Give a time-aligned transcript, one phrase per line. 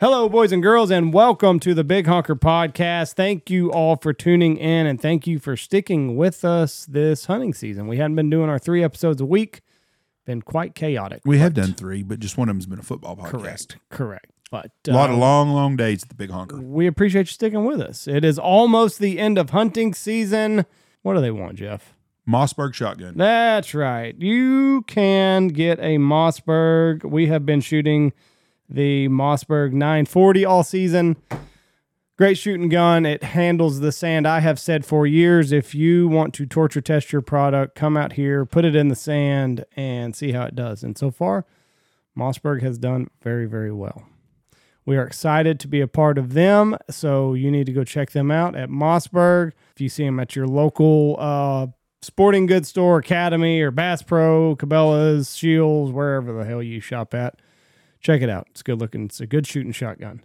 [0.00, 3.12] Hello, boys and girls, and welcome to the Big Honker Podcast.
[3.12, 7.52] Thank you all for tuning in, and thank you for sticking with us this hunting
[7.52, 7.86] season.
[7.86, 9.60] We hadn't been doing our three episodes a week;
[10.24, 11.20] been quite chaotic.
[11.26, 13.28] We have done three, but just one of them's been a football podcast.
[13.30, 14.26] correct, correct.
[14.50, 16.56] But A lot of uh, long, long days at the Big Honker.
[16.56, 18.08] we appreciate you sticking with us.
[18.08, 20.64] It is almost the end of hunting season.
[21.02, 21.92] What do they want, Jeff?
[22.26, 23.18] Mossberg shotgun.
[23.18, 24.18] That's right.
[24.18, 27.04] You can get a Mossberg.
[27.04, 28.14] We have been shooting
[28.70, 31.16] the Mossberg 940 all season.
[32.16, 33.04] Great shooting gun.
[33.04, 34.28] It handles the sand.
[34.28, 38.12] I have said for years if you want to torture test your product, come out
[38.12, 40.82] here, put it in the sand, and see how it does.
[40.82, 41.46] And so far,
[42.16, 44.06] Mossberg has done very, very well.
[44.84, 46.76] We are excited to be a part of them.
[46.90, 49.52] So you need to go check them out at Mossberg.
[49.74, 51.68] If you see them at your local uh,
[52.02, 57.40] sporting goods store, Academy, or Bass Pro, Cabela's, Scheels, wherever the hell you shop at,
[58.00, 58.48] check it out.
[58.50, 59.04] It's good looking.
[59.04, 60.24] It's a good shooting shotgun.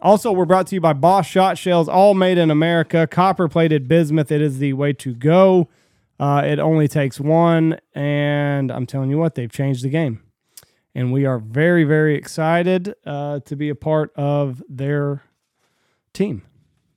[0.00, 3.86] Also, we're brought to you by Boss Shot Shells, all made in America, copper plated
[3.86, 4.32] bismuth.
[4.32, 5.68] It is the way to go.
[6.18, 10.22] Uh, it only takes one, and I'm telling you what, they've changed the game.
[10.94, 15.22] And we are very, very excited uh, to be a part of their
[16.12, 16.42] team.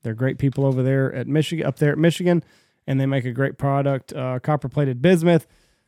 [0.02, 2.44] They're great people over there at Michigan, up there at Michigan,
[2.86, 5.48] and they make a great product, uh, copper plated bismuth.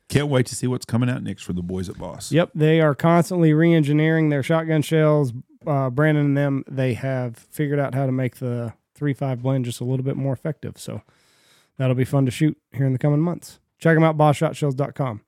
[0.10, 2.32] Can't wait to see what's coming out next for the boys at Boss.
[2.32, 5.34] Yep, they are constantly re-engineering their shotgun shells.
[5.66, 9.66] Uh, Brandon and them, they have figured out how to make the three five blend
[9.66, 10.78] just a little bit more effective.
[10.78, 11.02] So
[11.78, 13.60] that'll be fun to shoot here in the coming months.
[13.80, 15.22] Check them out, bosshotshells.com.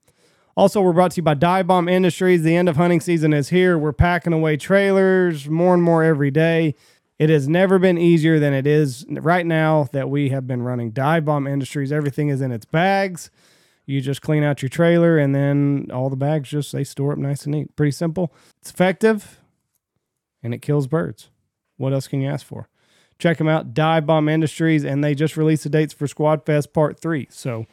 [0.55, 2.41] Also, we're brought to you by Dive Bomb Industries.
[2.43, 3.77] The end of hunting season is here.
[3.77, 6.75] We're packing away trailers more and more every day.
[7.17, 10.91] It has never been easier than it is right now that we have been running
[10.91, 11.91] Dive Bomb Industries.
[11.91, 13.29] Everything is in its bags.
[13.89, 17.17] You just clean out your trailer and then all the bags just they store up
[17.17, 17.75] nice and neat.
[17.75, 18.31] Pretty simple.
[18.61, 19.39] It's effective
[20.43, 21.31] and it kills birds.
[21.77, 22.69] What else can you ask for?
[23.17, 26.71] Check them out, Dive Bomb Industries, and they just released the dates for Squad Fest
[26.71, 27.27] Part Three.
[27.31, 27.65] So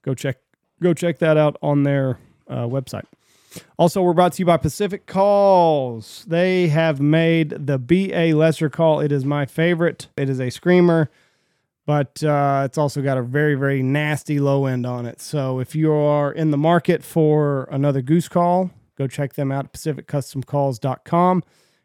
[0.00, 0.38] go check
[0.82, 2.18] go check that out on their
[2.48, 3.04] uh, website.
[3.78, 6.24] Also, we're brought to you by Pacific Calls.
[6.26, 9.00] They have made the BA Lesser Call.
[9.00, 10.08] It is my favorite.
[10.16, 11.10] It is a screamer
[11.88, 15.22] but uh, it's also got a very very nasty low end on it.
[15.22, 19.64] So if you are in the market for another goose call go check them out
[19.64, 21.42] at pacificcustomcalls.com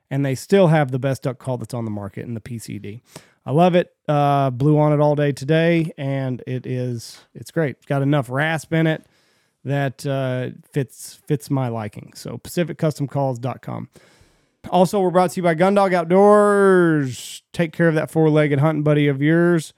[0.09, 2.99] and they still have the best duck call that's on the market in the pcd
[3.45, 3.95] i love it.
[4.07, 7.77] Uh, blew on it all day today and it is it's great.
[7.77, 9.05] It's got enough rasp in it
[9.63, 12.11] that uh, fits fits my liking.
[12.13, 13.87] So pacificcustomcalls.com
[14.69, 17.43] also, we're brought to you by Gundog Outdoors.
[17.51, 19.73] Take care of that four-legged hunting buddy of yours.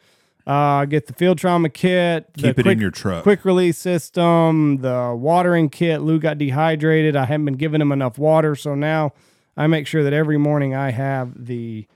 [0.48, 3.24] Uh, get the field trauma kit, Keep it quick, in your truck.
[3.24, 6.02] quick release system, the watering kit.
[6.02, 7.16] Lou got dehydrated.
[7.16, 9.14] I haven't been giving him enough water, so now
[9.58, 11.88] I make sure that every morning I have the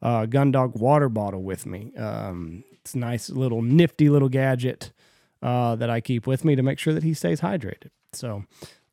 [0.00, 1.92] uh, Gundog water bottle with me.
[1.96, 4.92] Um, it's a nice little nifty little gadget
[5.42, 7.90] uh, that I keep with me to make sure that he stays hydrated.
[8.12, 8.44] So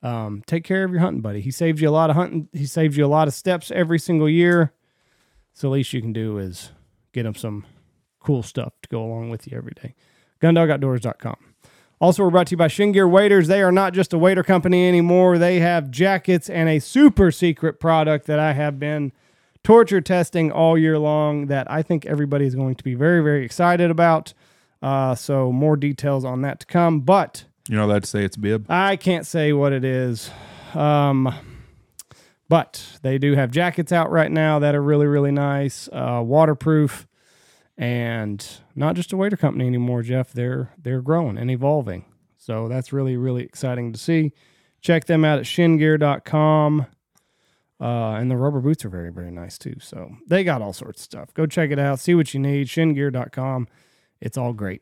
[0.01, 1.39] um, take care of your hunting buddy.
[1.41, 2.49] He saves you a lot of hunting.
[2.51, 4.73] He saves you a lot of steps every single year.
[5.53, 6.71] So the least you can do is
[7.11, 7.65] get him some
[8.23, 9.93] cool stuff to go along with you every day.
[10.41, 11.35] GunDogOutdoors.com.
[11.99, 13.47] Also, we're brought to you by Shin Gear Waders.
[13.47, 15.37] They are not just a wader company anymore.
[15.37, 19.13] They have jackets and a super secret product that I have been
[19.63, 23.45] torture testing all year long that I think everybody is going to be very, very
[23.45, 24.33] excited about.
[24.81, 26.99] Uh, so more details on that to come.
[26.99, 28.65] But You're not allowed to say it's bib.
[28.69, 30.29] I can't say what it is.
[30.73, 31.33] Um,
[32.49, 37.07] but they do have jackets out right now that are really, really nice, uh, waterproof,
[37.77, 38.45] and
[38.75, 40.31] not just a wader company anymore, Jeff.
[40.33, 42.05] They're they're growing and evolving.
[42.37, 44.33] So that's really, really exciting to see.
[44.81, 46.87] Check them out at shingear.com.
[47.79, 49.75] Uh, and the rubber boots are very, very nice too.
[49.79, 51.33] So they got all sorts of stuff.
[51.33, 51.99] Go check it out.
[51.99, 52.67] See what you need.
[52.67, 53.67] Shingear.com.
[54.19, 54.81] It's all great.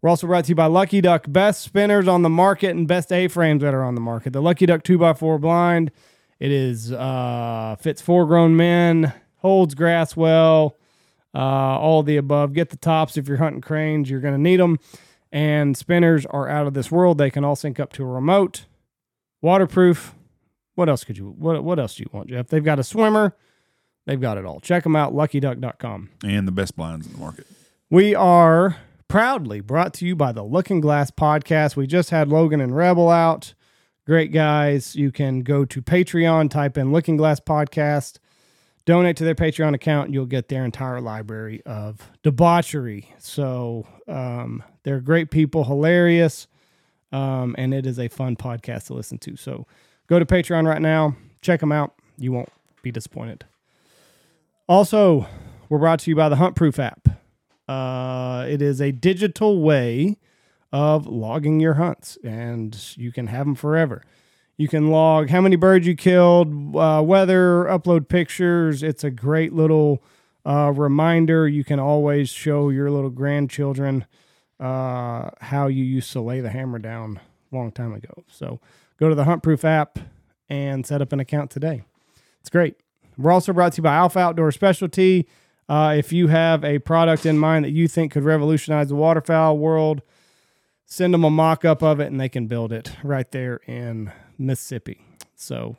[0.00, 3.12] We're also brought to you by Lucky Duck, best spinners on the market and best
[3.12, 4.32] A-frames that are on the market.
[4.32, 5.92] The Lucky Duck 2x4 blind.
[6.40, 10.76] It is uh, fits four grown men, holds grass well,
[11.34, 12.52] uh, all the above.
[12.52, 14.10] Get the tops if you're hunting cranes.
[14.10, 14.78] You're going to need them.
[15.30, 17.18] And spinners are out of this world.
[17.18, 18.66] They can all sync up to a remote,
[19.40, 20.14] waterproof.
[20.74, 21.34] What else could you?
[21.38, 22.48] What What else do you want, Jeff?
[22.48, 23.36] They've got a swimmer.
[24.06, 24.60] They've got it all.
[24.60, 25.14] Check them out.
[25.14, 26.10] LuckyDuck.com.
[26.24, 27.46] And the best blinds in the market.
[27.88, 28.76] We are
[29.06, 31.76] proudly brought to you by the Looking Glass podcast.
[31.76, 33.54] We just had Logan and Rebel out.
[34.06, 34.96] Great guys.
[34.96, 38.18] You can go to Patreon, type in Looking Glass podcast,
[38.84, 43.14] donate to their Patreon account, you'll get their entire library of debauchery.
[43.18, 46.46] So um, they're great people, hilarious,
[47.12, 49.36] um, and it is a fun podcast to listen to.
[49.36, 49.66] So
[50.06, 51.94] go to Patreon right now, check them out.
[52.18, 52.50] You won't
[52.82, 53.44] be disappointed.
[54.68, 55.26] Also,
[55.68, 57.08] we're brought to you by the Hunt Proof app.
[57.68, 60.18] Uh, it is a digital way
[60.72, 64.02] of logging your hunts, and you can have them forever.
[64.62, 68.84] You can log how many birds you killed, uh, weather, upload pictures.
[68.84, 70.04] It's a great little
[70.46, 71.48] uh, reminder.
[71.48, 74.06] You can always show your little grandchildren
[74.60, 77.18] uh, how you used to lay the hammer down
[77.50, 78.22] a long time ago.
[78.28, 78.60] So
[79.00, 79.98] go to the Hunt Proof app
[80.48, 81.82] and set up an account today.
[82.38, 82.76] It's great.
[83.18, 85.26] We're also brought to you by Alpha Outdoor Specialty.
[85.68, 89.58] Uh, if you have a product in mind that you think could revolutionize the waterfowl
[89.58, 90.02] world,
[90.86, 94.12] send them a mock up of it and they can build it right there in
[94.38, 95.00] Mississippi.
[95.34, 95.76] So,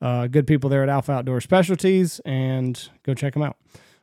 [0.00, 3.56] uh, good people there at Alpha Outdoor Specialties and go check them out.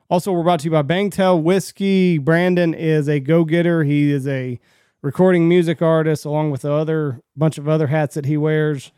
[0.09, 2.17] Also, we're brought to you by Bangtail Whiskey.
[2.17, 3.83] Brandon is a go getter.
[3.83, 4.59] He is a
[5.01, 8.91] recording music artist along with the other bunch of other hats that he wears,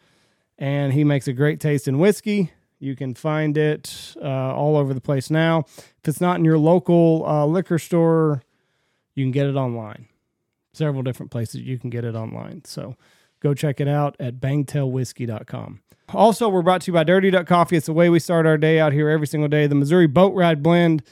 [0.58, 2.52] and he makes a great taste in whiskey.
[2.80, 5.66] You can find it uh, all over the place now.
[5.78, 8.44] If it's not in your local uh, liquor store,
[9.16, 10.08] you can get it online.
[10.74, 12.64] Several different places you can get it online.
[12.66, 12.96] So
[13.40, 15.82] go check it out at bangtailwhiskey.com.
[16.14, 17.76] Also, we're brought to you by Dirty Duck Coffee.
[17.76, 19.68] It's the way we start our day out here every single day.
[19.68, 21.04] The Missouri Boat Ride Blend.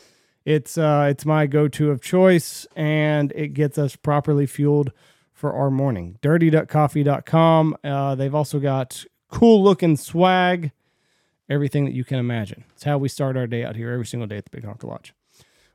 [0.45, 4.92] It's uh, it's my go-to of choice, and it gets us properly fueled
[5.33, 6.18] for our morning.
[6.22, 7.75] DirtyDuckCoffee.com.
[7.83, 10.72] Uh, they've also got cool looking swag
[11.50, 12.63] everything that you can imagine.
[12.74, 14.88] It's how we start our day out here every single day at the Big Honker
[14.88, 15.13] Lodge.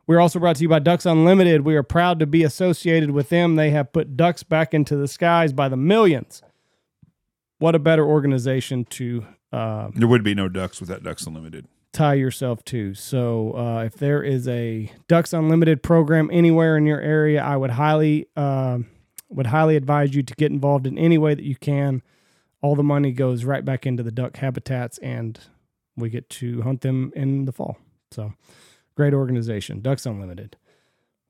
[0.07, 1.63] We're also brought to you by Ducks Unlimited.
[1.63, 3.55] We are proud to be associated with them.
[3.57, 6.43] They have put ducks back into the skies by the millions.
[7.59, 11.67] What a better organization to uh, There would be no ducks without Ducks Unlimited.
[11.93, 12.95] tie yourself to.
[12.95, 17.71] So, uh, if there is a Ducks Unlimited program anywhere in your area, I would
[17.73, 18.79] highly uh,
[19.29, 22.03] would highly advise you to get involved in any way that you can.
[22.63, 25.39] All the money goes right back into the duck habitats, and
[25.97, 27.77] we get to hunt them in the fall.
[28.11, 28.33] So,
[28.95, 30.57] great organization, Ducks Unlimited.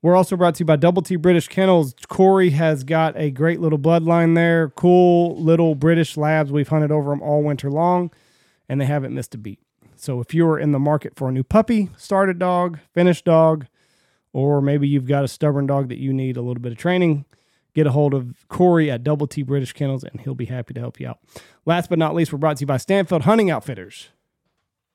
[0.03, 1.95] We're also brought to you by Double T British Kennels.
[2.09, 4.71] Corey has got a great little bloodline there.
[4.71, 6.51] Cool little British labs.
[6.51, 8.11] We've hunted over them all winter long,
[8.69, 9.61] and they haven't missed a beat.
[9.97, 13.67] So if you're in the market for a new puppy, started dog, finished dog,
[14.33, 17.27] or maybe you've got a stubborn dog that you need a little bit of training,
[17.75, 20.81] get a hold of Corey at Double T British Kennels, and he'll be happy to
[20.81, 21.19] help you out.
[21.67, 24.09] Last but not least, we're brought to you by Stanfield Hunting Outfitters.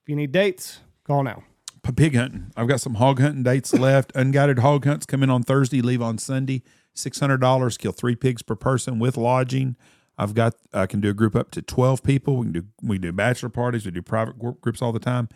[0.01, 1.43] If you need dates, call now.
[1.93, 2.51] Pig hunting.
[2.55, 4.11] I've got some hog hunting dates left.
[4.15, 6.63] Unguided hog hunts come in on Thursday, leave on Sunday.
[6.93, 9.75] Six hundred dollars, kill three pigs per person with lodging.
[10.17, 10.55] I've got.
[10.73, 12.37] I can do a group up to twelve people.
[12.37, 12.63] We can do.
[12.81, 13.85] We do bachelor parties.
[13.85, 15.29] We do private groups all the time.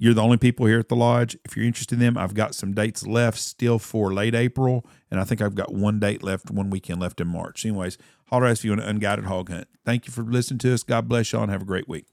[0.00, 1.36] You're the only people here at the lodge.
[1.44, 5.18] If you're interested in them, I've got some dates left still for late April, and
[5.18, 7.66] I think I've got one date left, one weekend left in March.
[7.66, 9.66] Anyways, holler at us if you want an unguided hog hunt.
[9.84, 10.84] Thank you for listening to us.
[10.84, 12.06] God bless y'all and have a great week.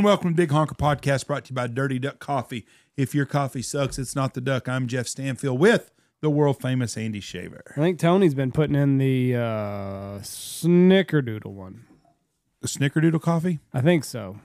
[0.00, 2.66] Welcome to Big Honker Podcast brought to you by Dirty Duck Coffee.
[2.96, 4.66] If your coffee sucks, it's not the duck.
[4.68, 7.62] I'm Jeff Stanfield with the world famous Andy Shaver.
[7.76, 11.84] I think Tony's been putting in the uh, Snickerdoodle one.
[12.62, 13.60] The Snickerdoodle coffee?
[13.72, 14.40] I think so.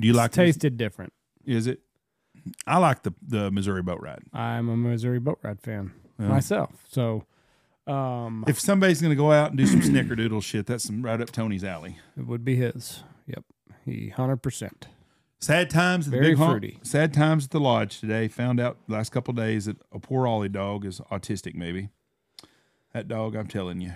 [0.00, 0.36] Do you like it?
[0.36, 1.12] Tasted different.
[1.44, 1.80] Is it?
[2.66, 4.22] I like the the Missouri boat ride.
[4.32, 6.72] I'm a Missouri boat ride fan myself.
[6.88, 7.26] So
[7.86, 11.20] um, If somebody's going to go out and do some Snickerdoodle shit, that's some right
[11.20, 11.98] up Tony's alley.
[12.18, 13.04] it would be his.
[13.26, 13.44] Yep.
[13.90, 14.70] He 100%.
[15.40, 16.78] Sad times at the Very Big fruity.
[16.82, 18.28] Sad times at the lodge today.
[18.28, 21.54] Found out last couple of days that a poor Ollie dog is autistic.
[21.54, 21.88] Maybe
[22.92, 23.34] that dog.
[23.34, 23.94] I'm telling you,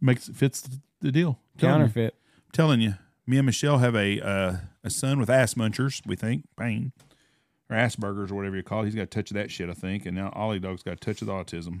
[0.00, 0.68] makes fits
[1.00, 1.38] the, deal.
[1.56, 1.84] Telling you.
[1.86, 2.14] Counterfeit.
[2.52, 2.94] telling you,
[3.26, 6.06] me and Michelle have a uh, a son with ass munchers.
[6.06, 6.92] We think pain
[7.70, 8.84] or Asperger's or whatever you call it.
[8.84, 10.04] He's got a touch of that shit, I think.
[10.04, 11.80] And now Ollie dog's got a touch of the autism.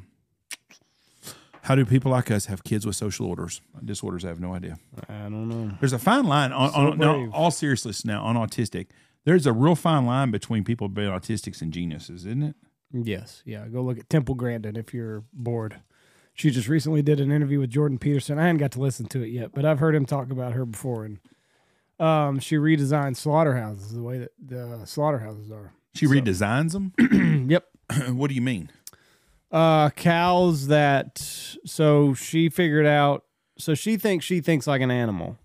[1.64, 4.24] How do people like us have kids with social orders disorders?
[4.24, 4.78] I have no idea.
[5.08, 5.72] I don't know.
[5.80, 8.88] There's a fine line on, So on no, all seriousness now on autistic.
[9.24, 12.54] There's a real fine line between people being autistics and geniuses, isn't it?
[12.92, 13.42] Yes.
[13.46, 13.66] Yeah.
[13.68, 15.80] Go look at Temple Grandin if you're bored.
[16.34, 18.38] She just recently did an interview with Jordan Peterson.
[18.38, 20.64] I hadn't got to listen to it yet, but I've heard him talk about her
[20.66, 21.18] before, and
[21.98, 25.72] Um, she redesigned slaughterhouses the way that the slaughterhouses are.
[25.94, 27.46] She So- redesigns them.
[27.48, 27.68] yep.
[28.10, 28.68] what do you mean?
[29.54, 31.18] Uh, cows that
[31.64, 33.24] so she figured out.
[33.56, 35.38] So she thinks she thinks like an animal.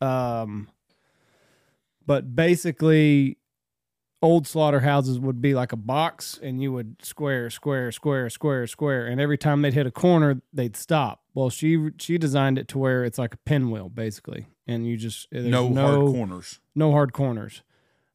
[0.00, 0.68] Um,
[2.06, 3.36] but basically,
[4.22, 9.06] old slaughterhouses would be like a box, and you would square, square, square, square, square,
[9.06, 11.20] and every time they'd hit a corner, they'd stop.
[11.34, 15.30] Well, she she designed it to where it's like a pinwheel, basically, and you just
[15.30, 16.60] No, no hard corners.
[16.74, 17.62] no hard corners.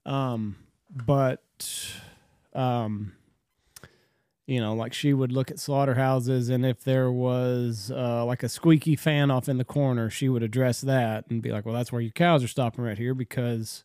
[0.03, 0.56] Um,
[0.89, 1.44] but
[2.53, 3.13] um,
[4.48, 8.50] you know, like she would look at slaughterhouses, and if there was uh, like a
[8.50, 11.92] squeaky fan off in the corner, she would address that and be like, "Well, that's
[11.92, 13.84] where your cows are stopping right here because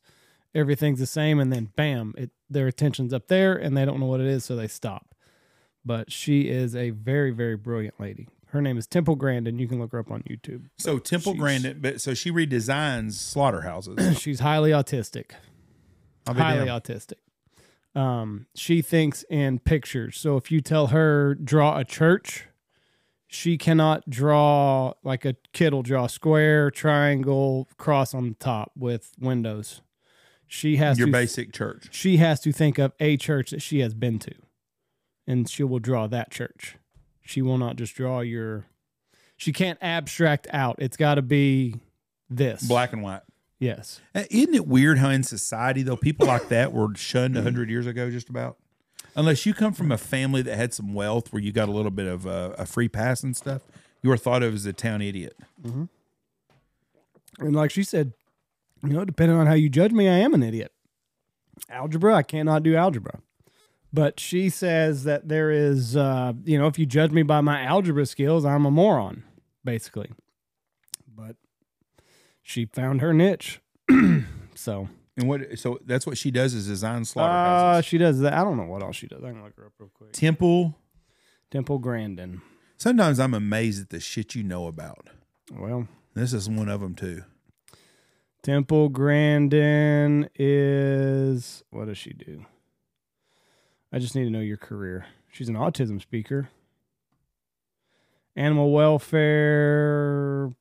[0.54, 4.07] everything's the same." And then, bam, it their attention's up there, and they don't know
[4.07, 5.14] what it is, so they stop.
[5.85, 8.28] But she is a very, very brilliant lady.
[8.50, 9.59] Her name is Temple Grandin.
[9.59, 10.66] You can look her up on YouTube.
[10.78, 14.19] So Temple she's- Grandin, but so she redesigns slaughterhouses.
[14.21, 15.33] She's highly autistic.
[16.28, 16.85] Highly damned.
[16.85, 17.14] autistic.
[17.94, 20.18] Um, she thinks in pictures.
[20.18, 22.46] So if you tell her draw a church,
[23.26, 29.12] she cannot draw like a kid will draw square, triangle, cross on the top with
[29.18, 29.82] windows.
[30.46, 31.88] She has Your to basic church.
[31.92, 34.34] she has to think of a church that she has been to,
[35.26, 36.76] and she will draw that church.
[37.22, 38.66] She will not just draw your.
[39.38, 40.76] She can't abstract out.
[40.78, 41.76] It's got to be
[42.28, 43.22] this Black and white.
[43.62, 44.00] Yes.
[44.12, 47.45] Uh, Isn't it weird how in society though people like that were shunned Mm-hmm.
[47.45, 48.57] hundred years ago, just about?
[49.14, 51.90] Unless you come from a family that had some wealth, where you got a little
[51.90, 53.62] bit of uh, a free pass and stuff,
[54.02, 55.37] you were thought of as a town idiot.
[55.64, 55.88] And
[57.54, 58.14] like she said,
[58.83, 60.73] you know, depending on how you judge me, I am an idiot.
[61.71, 63.21] Algebra, I cannot do algebra.
[63.92, 67.62] But she says that there is, uh, you know, if you judge me by my
[67.62, 69.23] algebra skills, I'm a moron,
[69.64, 70.11] basically.
[72.42, 73.61] She found her niche.
[74.54, 75.58] so And what?
[75.58, 77.84] So that's what she does is design uh, slaughterhouses.
[77.87, 78.34] she does that.
[78.34, 79.22] I don't know what else she does.
[79.22, 80.12] I can look her up real quick.
[80.12, 80.75] Temple.
[81.50, 82.40] Temple Grandin.
[82.78, 85.08] Sometimes I'm amazed at the shit you know about.
[85.52, 87.22] Well, This is one of them too.
[88.42, 92.44] Temple Grandin is what does she do?
[93.92, 95.06] I just need to know your career.
[95.30, 96.49] She's an autism speaker.
[98.34, 100.52] Animal welfare.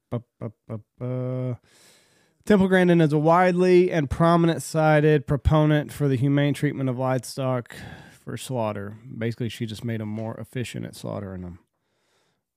[2.45, 7.73] Temple Grandin is a widely and prominent sided proponent for the humane treatment of livestock
[8.19, 8.97] for slaughter.
[9.17, 11.59] Basically, she just made them more efficient at slaughtering them.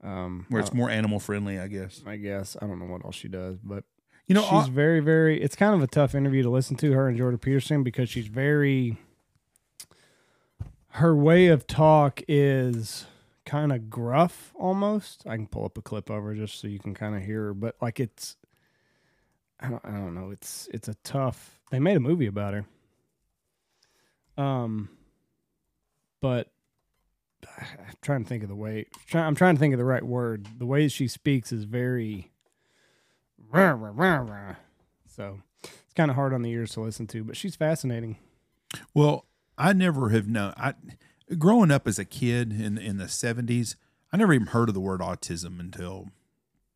[0.02, 2.02] Um, Where it's I- more animal friendly, I guess.
[2.06, 3.84] I guess I don't know what else she does, but
[4.26, 5.40] You know, she's I- very, very.
[5.40, 8.26] It's kind of a tough interview to listen to her and Jordan Peterson because she's
[8.26, 8.96] very.
[10.88, 13.06] Her way of talk is
[13.44, 15.24] kind of gruff, almost.
[15.26, 17.46] I can pull up a clip of her just so you can kind of hear
[17.46, 18.36] her, but like it's.
[19.60, 20.30] I don't, I don't know.
[20.30, 21.60] It's it's a tough.
[21.70, 22.66] They made a movie about her.
[24.36, 24.90] Um,
[26.20, 26.50] but
[27.58, 28.86] I'm trying to think of the way.
[29.12, 30.48] I'm trying to think of the right word.
[30.58, 32.30] The way she speaks is very.
[33.50, 34.54] Rah, rah, rah, rah.
[35.06, 38.18] So it's kind of hard on the ears to listen to, but she's fascinating.
[38.92, 40.54] Well, I never have known.
[40.56, 40.74] I
[41.38, 43.76] growing up as a kid in in the seventies,
[44.12, 46.10] I never even heard of the word autism until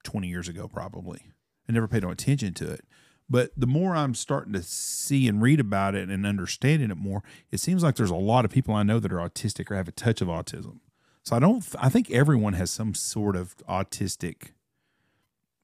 [0.05, 1.23] twenty years ago, probably.
[1.69, 2.85] I never paid no attention to it.
[3.31, 7.23] But the more I'm starting to see and read about it and understanding it more,
[7.51, 9.89] it seems like there's a lot of people I know that are autistic or have
[9.89, 10.81] a touch of autism.
[11.23, 11.63] So I don't.
[11.79, 14.53] I think everyone has some sort of autistic.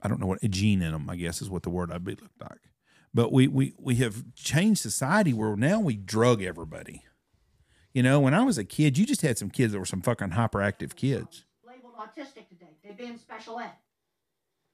[0.02, 1.08] I don't know what a gene in them.
[1.08, 2.60] I guess is what the word I'd be looked like.
[3.14, 7.04] But we we we have changed society where now we drug everybody.
[7.94, 10.02] You know, when I was a kid, you just had some kids that were some
[10.02, 11.44] fucking hyperactive kids.
[11.64, 12.74] labeled autistic today.
[12.82, 13.70] They've been special ed.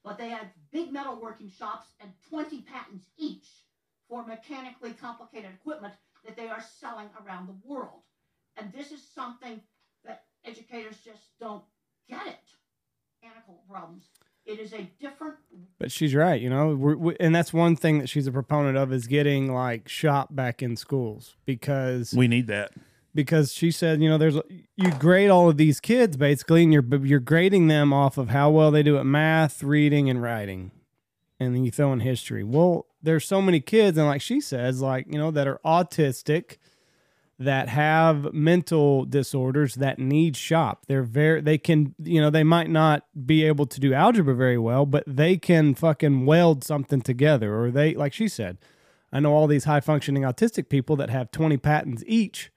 [0.02, 3.46] But they had big metalworking shops and 20 patents each
[4.08, 5.92] for mechanically complicated equipment
[6.24, 8.00] that they are selling around the world.
[8.56, 9.60] And this is something
[10.06, 11.62] that educators just don't
[12.08, 12.38] get it.
[13.22, 14.04] Mechanical problems.
[14.46, 15.34] It is a different
[15.78, 18.78] But she's right, you know, we're, we, and that's one thing that she's a proponent
[18.78, 22.72] of is getting like shop back in schools because We need that.
[23.14, 24.36] Because she said, you know, there's
[24.76, 28.50] you grade all of these kids basically, and you're you're grading them off of how
[28.50, 30.70] well they do at math, reading, and writing,
[31.38, 32.44] and then you throw in history.
[32.44, 36.58] Well, there's so many kids, and like she says, like you know, that are autistic,
[37.38, 40.84] that have mental disorders that need shop.
[40.86, 44.58] They're very they can you know they might not be able to do algebra very
[44.58, 48.58] well, but they can fucking weld something together, or they like she said.
[49.12, 52.52] I know all these high functioning autistic people that have 20 patents each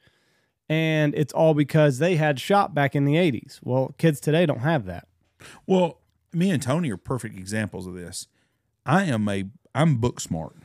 [0.69, 3.59] and it's all because they had shop back in the 80s.
[3.63, 5.07] Well, kids today don't have that.
[5.67, 5.99] Well,
[6.31, 8.27] me and Tony are perfect examples of this.
[8.85, 10.55] I am a I'm book smart.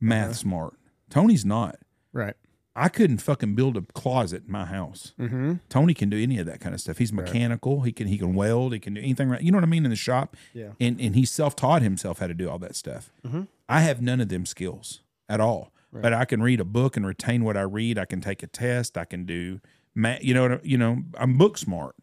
[0.00, 0.74] math smart.
[1.10, 1.76] Tony's not.
[2.12, 2.34] Right.
[2.76, 5.12] I couldn't fucking build a closet in my house.
[5.18, 5.54] Mm-hmm.
[5.68, 6.98] Tony can do any of that kind of stuff.
[6.98, 7.80] He's mechanical.
[7.82, 8.72] He can he can weld.
[8.72, 9.42] He can do anything right.
[9.42, 10.36] You know what I mean in the shop.
[10.54, 10.70] Yeah.
[10.80, 13.10] And and he self taught himself how to do all that stuff.
[13.26, 13.48] Mhm.
[13.68, 15.72] I have none of them skills at all.
[15.92, 17.98] But I can read a book and retain what I read.
[17.98, 18.96] I can take a test.
[18.96, 19.60] I can do
[19.94, 20.22] math.
[20.22, 21.96] You know You know I'm book smart,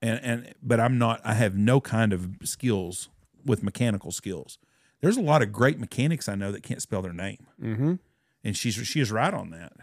[0.00, 1.20] and and but I'm not.
[1.24, 3.08] I have no kind of skills
[3.44, 4.58] with mechanical skills.
[5.02, 7.94] There's a lot of great mechanics I know that can't spell their name Mm-hmm.
[8.42, 9.74] and she's she is right on that.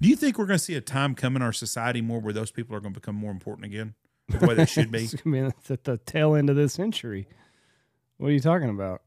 [0.00, 2.32] Do you think we're going to see a time come in our society more where
[2.32, 3.94] those people are going to become more important again,
[4.28, 5.08] the way they should be?
[5.26, 7.26] I mean, it's at the tail end of this century.
[8.16, 9.02] What are you talking about?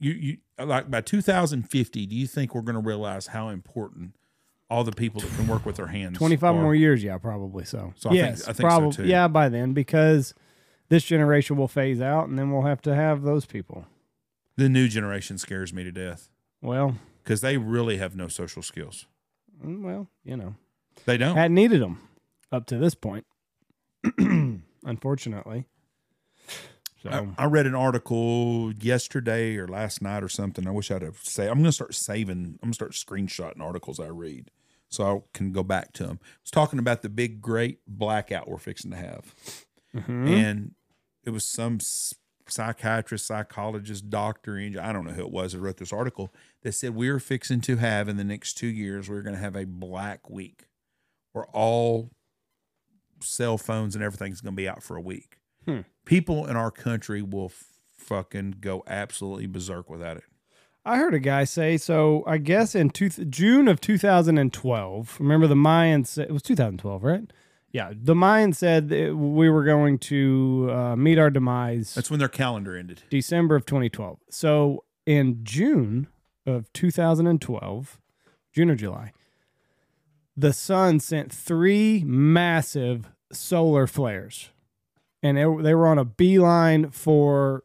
[0.00, 4.16] You you like by 2050, do you think we're going to realize how important
[4.70, 6.18] all the people that can work with their hands?
[6.18, 6.62] 25 are?
[6.62, 7.92] more years, yeah, probably so.
[7.96, 9.06] So I think- I think so, too.
[9.06, 10.34] yeah, by then because
[10.88, 13.86] this generation will phase out, and then we'll have to have those people.
[14.56, 16.28] The new generation scares me to death
[16.60, 19.06] Well, because they really have no social skills.
[19.64, 20.54] mm, well, you know,
[21.06, 21.36] They don't.
[21.36, 22.00] hadn't needed them
[22.52, 23.26] up to this point,
[24.84, 25.66] unfortunately.
[27.04, 30.66] So I, I read an article yesterday or last night or something.
[30.66, 31.44] I wish I'd have say.
[31.48, 32.58] I'm going to start saving.
[32.62, 34.50] I'm going to start screenshotting articles I read
[34.88, 36.18] so I can go back to them.
[36.40, 39.34] It's talking about the big great blackout we're fixing to have,
[39.94, 40.28] Mhm.
[40.28, 40.74] and
[41.24, 41.78] it was some
[42.48, 46.32] psychiatrist, psychologist, doctor, I don't know who it was that wrote this article
[46.62, 49.56] that said we're fixing to have in the next two years we're going to have
[49.56, 50.64] a black week
[51.32, 52.10] where all
[53.20, 55.38] cell phones and everything's going to be out for a week.
[55.66, 55.80] Hmm.
[56.04, 57.52] People in our country will
[57.96, 60.24] fucking go absolutely berserk without it.
[60.84, 62.22] I heard a guy say so.
[62.26, 65.16] I guess in two, June of 2012.
[65.18, 66.18] Remember the Mayans?
[66.18, 67.32] It was 2012, right?
[67.72, 72.20] Yeah, the Mayans said that we were going to uh, meet our demise That's when
[72.20, 73.02] their calendar ended.
[73.10, 74.18] December of 2012.
[74.30, 76.06] So in June
[76.46, 77.98] of 2012,
[78.52, 79.12] June or July,
[80.36, 84.50] the sun sent three massive solar flares,
[85.24, 87.64] and they, they were on a beeline for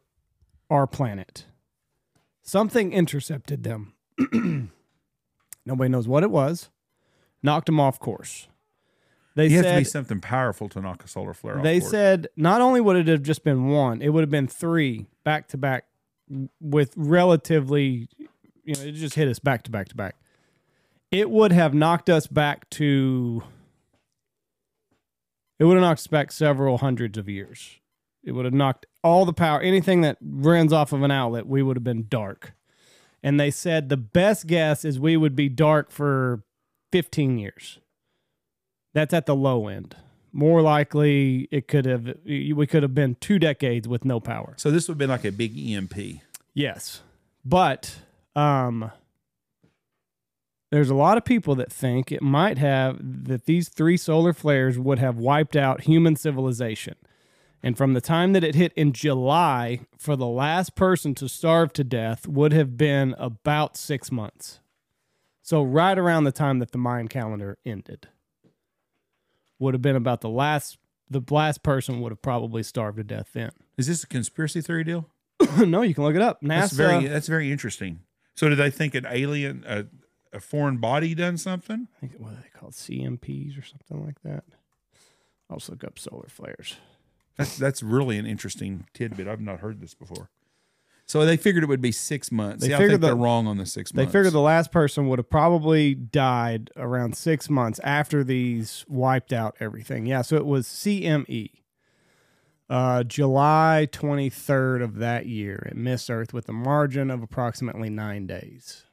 [0.70, 1.44] our planet.
[2.42, 3.92] Something intercepted them.
[5.66, 6.70] Nobody knows what it was.
[7.42, 8.48] Knocked them off course.
[9.36, 11.62] They You have to be something powerful to knock a solar flare off.
[11.62, 11.90] they course.
[11.90, 15.46] said not only would it have just been one, it would have been three back
[15.48, 15.84] to back
[16.60, 18.08] with relatively,
[18.64, 20.16] you know, it just hit us back to back to back.
[21.10, 23.42] It would have knocked us back to,
[25.60, 27.78] it would have knocked us back several hundreds of years.
[28.24, 31.62] It would have knocked all the power, anything that runs off of an outlet, we
[31.62, 32.54] would have been dark.
[33.22, 36.42] And they said the best guess is we would be dark for
[36.92, 37.78] 15 years.
[38.94, 39.96] That's at the low end.
[40.32, 44.54] More likely, it could have we could have been two decades with no power.
[44.56, 44.70] so.
[44.70, 46.22] This would have been like a big EMP.
[46.54, 47.02] Yes,
[47.44, 47.96] but
[48.36, 48.92] um,
[50.70, 54.78] there's a lot of people that think it might have that these three solar flares
[54.78, 56.94] would have wiped out human civilization.
[57.62, 61.72] And from the time that it hit in July, for the last person to starve
[61.74, 64.60] to death would have been about six months.
[65.42, 68.08] So, right around the time that the Mayan calendar ended,
[69.58, 70.78] would have been about the last,
[71.10, 73.50] the last person would have probably starved to death then.
[73.76, 75.08] Is this a conspiracy theory deal?
[75.58, 76.40] no, you can look it up.
[76.40, 76.48] NASA.
[76.48, 78.00] That's very that's very interesting.
[78.36, 79.84] So do they think an alien, a,
[80.32, 81.88] a foreign body, done something?
[81.96, 84.44] I think what are they called CMPs or something like that.
[85.48, 86.76] I'll just look up solar flares.
[87.36, 89.26] That's that's really an interesting tidbit.
[89.26, 90.28] I've not heard this before.
[91.06, 92.62] So they figured it would be six months.
[92.62, 94.70] They See, I figured think they're the- wrong on the six They figured the last
[94.70, 100.06] person would have probably died around six months after these wiped out everything.
[100.06, 101.50] Yeah, so it was CME.
[102.68, 108.28] Uh, July 23rd of that year, it missed Earth with a margin of approximately nine
[108.28, 108.84] days.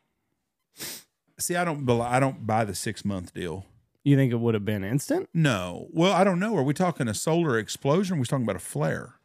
[1.40, 3.66] See, I don't bel- I don't buy the six month deal.
[4.04, 5.30] You think it would have been instant?
[5.34, 5.88] No.
[5.92, 6.56] Well, I don't know.
[6.56, 8.14] Are we talking a solar explosion?
[8.14, 9.16] Or are we talking about a flare?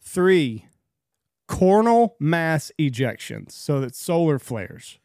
[0.00, 0.66] Three,
[1.48, 3.52] coronal mass ejections.
[3.52, 4.98] So that's solar flares.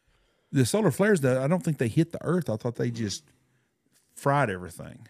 [0.52, 2.48] The solar flares, I don't think they hit the Earth.
[2.48, 3.24] I thought they just
[4.14, 5.06] fried everything.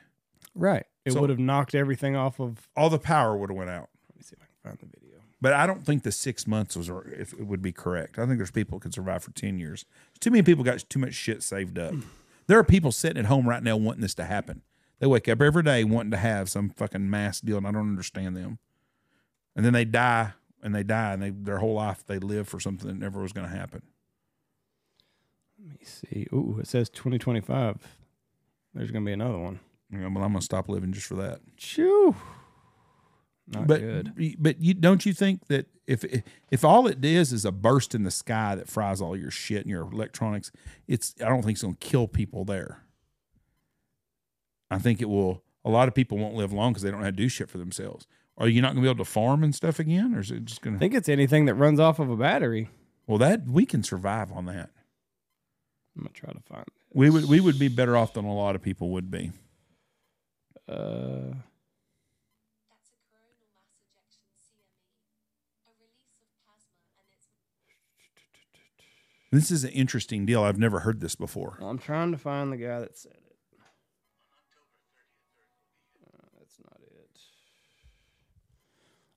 [0.55, 0.85] Right.
[1.05, 2.69] It So- would have knocked everything off of.
[2.77, 3.89] All the power would have went out.
[4.09, 5.00] Let me see if I can find the video.
[5.41, 8.19] But I don't think the six months was, or if it would be correct.
[8.19, 9.87] I think there's people who could survive for ten years.
[10.21, 11.95] Too many people got too much shit saved up.
[12.47, 14.63] There are people sitting at home right now wanting this to happen.
[14.99, 17.89] They wake up every day wanting to have some fucking mass deal, and I don't
[17.89, 18.59] understand them.
[19.55, 22.59] And then they die, and they die, and they their whole life they live for
[22.59, 23.83] something that never was going to happen.
[25.61, 26.27] Let me see.
[26.33, 27.77] Ooh, it says 2025.
[28.75, 29.61] There's going to be another one.
[29.91, 31.41] Know, well, I'm going to stop living just for that.
[31.57, 32.17] Shoo.
[33.53, 34.37] Not but good.
[34.39, 36.05] but you don't you think that if
[36.51, 39.63] if all it is is a burst in the sky that fries all your shit
[39.63, 40.53] and your electronics,
[40.87, 42.83] it's I don't think it's going to kill people there.
[44.71, 45.43] I think it will.
[45.65, 47.51] A lot of people won't live long because they don't know how to do shit
[47.51, 48.07] for themselves.
[48.39, 50.45] Are you not going to be able to farm and stuff again, or is it
[50.45, 50.77] just going to?
[50.77, 50.85] I to?
[50.85, 52.71] think it's anything that runs off of a battery.
[53.07, 54.71] Well, that we can survive on that.
[55.97, 56.65] I'm gonna try to find.
[56.95, 59.33] We would we would be better off than a lot of people would be.
[60.69, 61.35] Uh,
[62.71, 64.87] That's a coronal mass ejection CME,
[65.67, 67.27] a release of plasma, and it's
[69.33, 70.43] This is an interesting deal.
[70.43, 71.59] I've never heard this before.
[71.61, 73.37] I'm trying to find the guy that said it.
[76.05, 77.19] Uh, that's not it.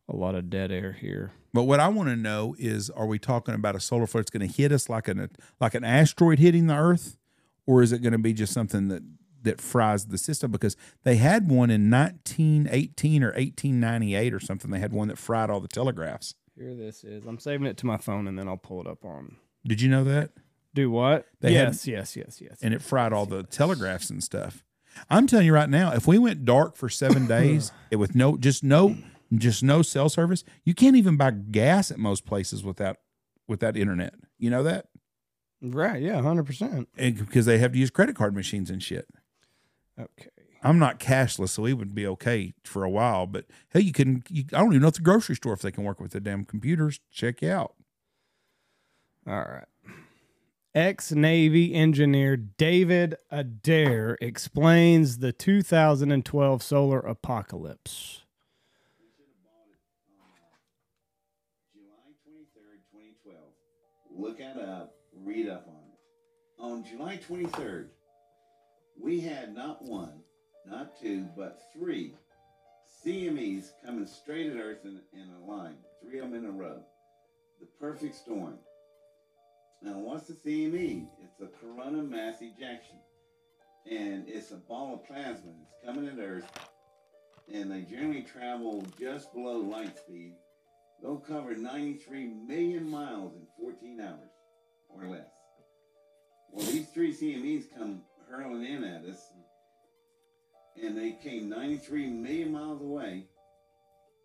[0.08, 1.32] A lot of dead air here.
[1.52, 4.30] But what I want to know is, are we talking about a solar flare that's
[4.30, 7.18] going to hit us like an like an asteroid hitting the Earth,
[7.66, 9.02] or is it going to be just something that
[9.42, 10.52] that fries the system?
[10.52, 14.70] Because they had one in 1918 or 1898 or something.
[14.70, 16.36] They had one that fried all the telegraphs.
[16.56, 17.26] Here this is.
[17.26, 19.38] I'm saving it to my phone and then I'll pull it up on.
[19.66, 20.32] Did you know that?
[20.74, 21.28] Do what?
[21.42, 22.58] They had- yes, yes, yes, yes.
[22.62, 24.64] And it fried all the telegraphs and stuff.
[25.10, 28.38] I'm telling you right now, if we went dark for seven days it, with no
[28.38, 28.96] just no
[29.34, 32.98] just no cell service, you can't even buy gas at most places without
[33.48, 34.16] without internet.
[34.38, 34.88] You know that?
[35.62, 36.02] right.
[36.02, 36.90] Yeah, hundred percent.
[36.98, 39.08] And because they have to use credit card machines and shit.
[40.00, 40.30] Okay.
[40.66, 43.28] I'm not cashless, so we would be okay for a while.
[43.28, 44.24] But hey, you can.
[44.30, 46.20] You, I don't even know at the grocery store if they can work with the
[46.22, 47.00] damn computers.
[47.12, 47.74] Check you out.
[49.26, 49.66] All right.
[50.76, 58.24] Ex Navy engineer David Adair explains the 2012 solar apocalypse.
[61.74, 63.38] July 23rd, 2012.
[64.18, 66.00] Look that up, read up on it.
[66.60, 67.88] On July 23rd,
[69.00, 70.22] we had not one,
[70.66, 72.16] not two, but three
[73.06, 76.82] CMEs coming straight at Earth in, in a line, three of them in a row.
[77.60, 78.58] The perfect storm.
[79.84, 81.08] Now, what's the CME?
[81.24, 83.00] It's a corona mass ejection.
[83.86, 85.52] And it's a ball of plasma.
[85.62, 86.50] It's coming at Earth.
[87.54, 90.36] And they generally travel just below light speed.
[91.02, 94.30] They'll cover 93 million miles in 14 hours
[94.88, 95.28] or less.
[96.50, 99.20] Well, these three CMEs come hurling in at us,
[100.82, 103.26] and they came 93 million miles away,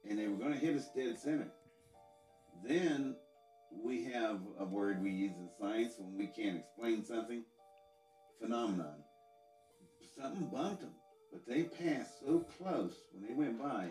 [0.08, 1.50] and they were going to hit us dead center.
[2.64, 3.16] Then
[3.84, 7.44] we have a word we use in science when we can't explain something
[8.40, 8.94] phenomenon.
[10.20, 10.94] Something bumped them,
[11.32, 13.88] but they passed so close when they went by,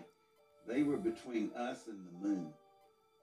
[0.68, 2.52] they were between us and the moon.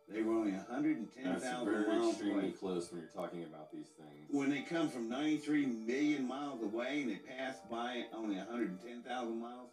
[0.09, 2.51] They were only 110,000 That's very miles extremely away.
[2.53, 4.29] close when you're talking about these things.
[4.31, 9.71] When they come from 93 million miles away and they pass by only 110,000 miles,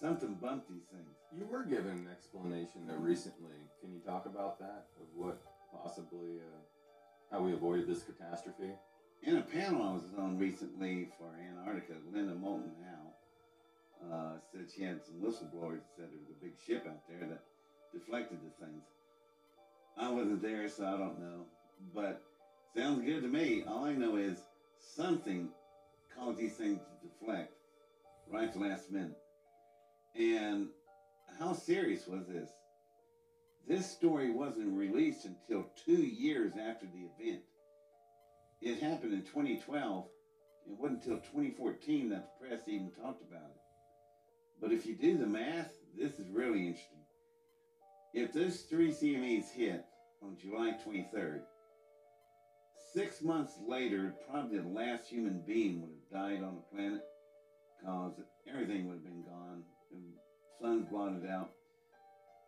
[0.00, 1.16] something bumped these things.
[1.32, 3.56] You were given an explanation though recently.
[3.80, 5.40] Can you talk about that of what
[5.82, 8.72] possibly uh, how we avoided this catastrophe?
[9.22, 14.82] In a panel I was on recently for Antarctica, Linda Moulton Howe uh, said she
[14.82, 17.42] had some whistleblowers that said there was a big ship out there that
[17.92, 18.82] deflected the things.
[19.96, 21.46] I wasn't there, so I don't know.
[21.94, 22.22] But
[22.76, 23.64] sounds good to me.
[23.66, 24.38] All I know is
[24.78, 25.48] something
[26.16, 27.52] caused these things to deflect
[28.30, 29.18] right at the last minute.
[30.14, 30.68] And
[31.38, 32.50] how serious was this?
[33.66, 37.42] This story wasn't released until two years after the event.
[38.60, 40.04] It happened in 2012.
[40.66, 43.60] It wasn't until 2014 that the press even talked about it.
[44.60, 46.98] But if you do the math, this is really interesting.
[48.12, 49.84] If those three CMEs hit
[50.22, 51.40] on July 23rd,
[52.92, 57.02] six months later, probably the last human being would have died on the planet
[57.78, 60.02] because everything would have been gone and
[60.60, 61.50] sun's blotted out.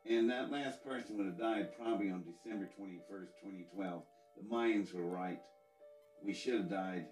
[0.08, 4.02] And that last person would have died probably on December 21st, 2012.
[4.36, 5.40] The Mayans were right.
[6.24, 7.06] We should have died.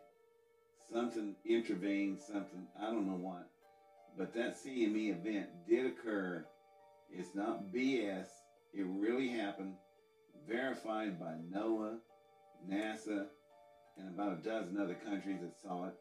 [0.93, 3.49] Something intervened, something, I don't know what.
[4.17, 6.47] But that CME event did occur.
[7.11, 8.27] It's not BS.
[8.73, 9.75] It really happened.
[10.49, 11.97] Verified by NOAA,
[12.71, 13.27] NASA,
[13.99, 15.95] and about a dozen other countries that saw it.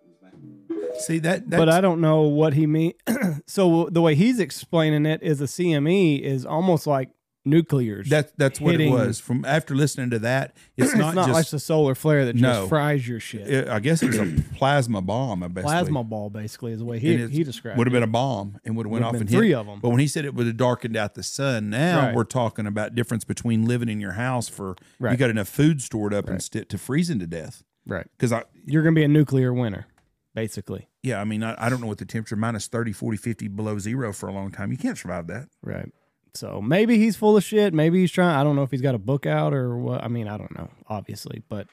[0.71, 1.49] It See that?
[1.49, 2.93] That's, but I don't know what he mean.
[3.47, 7.09] so the way he's explaining it is a CME is almost like
[7.45, 8.09] nuclears.
[8.09, 9.19] That that's what hitting- it was.
[9.19, 11.51] From after listening to that, it's, it's not, not, like just.
[11.51, 12.67] the solar flare that just No.
[12.67, 13.47] fries your shit.
[13.49, 15.43] it- I guess it's a plasma bomb.
[15.43, 15.63] I basically.
[15.73, 17.77] Plasma ball, basically, is the way he, And it's- he described.
[17.77, 19.37] would have been a bomb and would have went Would've off been and hit.
[19.37, 19.79] three of 'em.
[19.81, 22.15] But when he said it would have darkened out the sun, now Right.
[22.15, 26.13] we're talking about difference between living in your house for you got enough food stored
[26.13, 27.63] up and st- to freezing to death.
[27.85, 28.07] Right.
[28.17, 29.85] Because I You're gonna be a nuclear winter,
[30.33, 30.87] basically.
[31.01, 33.79] yeah, I mean I, I don't know what the temperature minus 30, 40, 50 below
[33.79, 34.71] zero for a long time.
[34.71, 35.47] You can't survive that.
[35.61, 35.91] Right.
[36.33, 37.73] So maybe he's full of shit.
[37.73, 38.35] Maybe he's trying.
[38.35, 40.03] I don't know if he's got a book out or what.
[40.03, 41.67] I mean, I don't know, obviously, but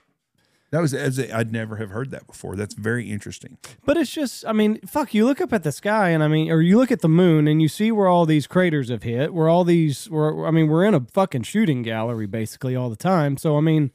[0.71, 2.57] That was as a, I'd never have heard that before.
[2.57, 3.57] That's very interesting.
[3.87, 4.45] but it's just.
[4.47, 5.15] I mean, fuck.
[5.15, 7.49] You look up at the sky, and I mean, or you look at the moon,
[7.49, 9.33] and you see where all these craters have hit.
[9.33, 10.11] Where all these.
[10.11, 13.39] Where I mean, we're in a fucking shooting gallery basically all the time.
[13.39, 13.93] So I mean,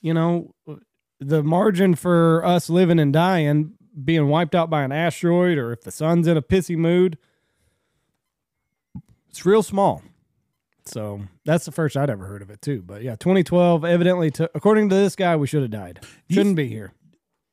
[0.00, 0.54] you know,
[1.20, 5.82] the margin for us living and dying, being wiped out by an asteroid, or if
[5.82, 7.18] the sun's in a pissy mood,
[9.28, 10.02] it's real small.
[10.86, 12.82] So that's the first I'd ever heard of it too.
[12.82, 13.84] But yeah, 2012.
[13.84, 16.00] Evidently, to, according to this guy, we should have died.
[16.30, 16.92] Shouldn't be here.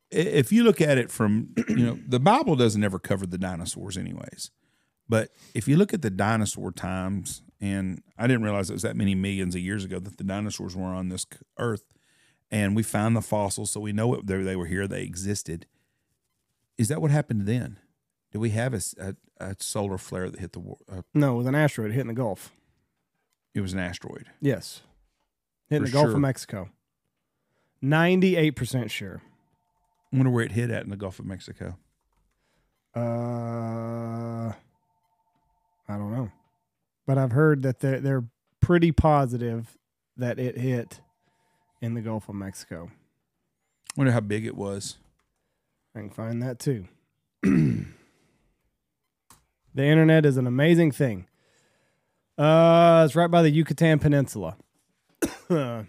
[0.10, 3.98] If you look at it from, you know, the Bible doesn't ever cover the dinosaurs,
[3.98, 4.52] anyways.
[5.10, 8.96] But if you look at the dinosaur times, and I didn't realize it was that
[8.96, 11.26] many millions of years ago that the dinosaurs were on this
[11.58, 11.84] earth,
[12.52, 15.66] and we found the fossils, so we know it, they, they were here, they existed.
[16.78, 17.80] Is that what happened then?
[18.32, 20.62] Did we have a solar flare that hit the?
[20.92, 22.52] Uh, No, it was an asteroid hitting the Gulf.
[23.56, 24.26] it was an asteroid.
[24.42, 24.82] Yes,
[25.70, 26.14] hitting For the Gulf sure.
[26.16, 26.70] of Mexico.
[27.82, 29.22] Ninety-eight percent sure.
[30.12, 31.78] I wonder where it hit at in the Gulf of Mexico.
[32.96, 34.52] Uh,
[35.90, 36.32] I don't know,
[37.06, 38.24] but I've heard that they're they're
[38.62, 39.78] pretty positive
[40.18, 41.02] that it hit
[41.82, 42.92] in the Gulf of Mexico.
[43.96, 44.98] wonder how big it was.
[45.96, 46.88] I can find that too.
[47.42, 47.86] the
[49.76, 51.28] internet is an amazing thing.
[52.38, 54.58] Uh, it's right by the Yucatan Peninsula.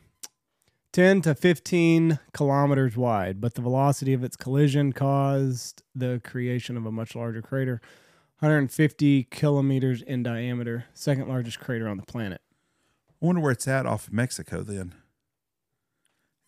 [0.92, 6.86] 10 to 15 kilometers wide, but the velocity of its collision caused the creation of
[6.86, 7.80] a much larger crater,
[8.38, 12.40] 150 kilometers in diameter, second largest crater on the planet.
[13.20, 14.94] I wonder where it's at off of Mexico then.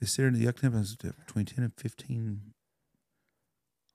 [0.01, 0.87] It's there in the Yucatan
[1.27, 2.55] between 10 and 15.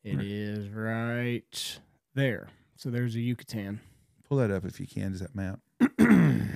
[0.04, 0.26] It Right.
[0.26, 1.80] is right
[2.13, 2.50] there.
[2.76, 3.80] So there's a Yucatan.
[4.28, 5.12] Pull that up if you can.
[5.12, 5.60] Does that map?
[6.00, 6.52] I'm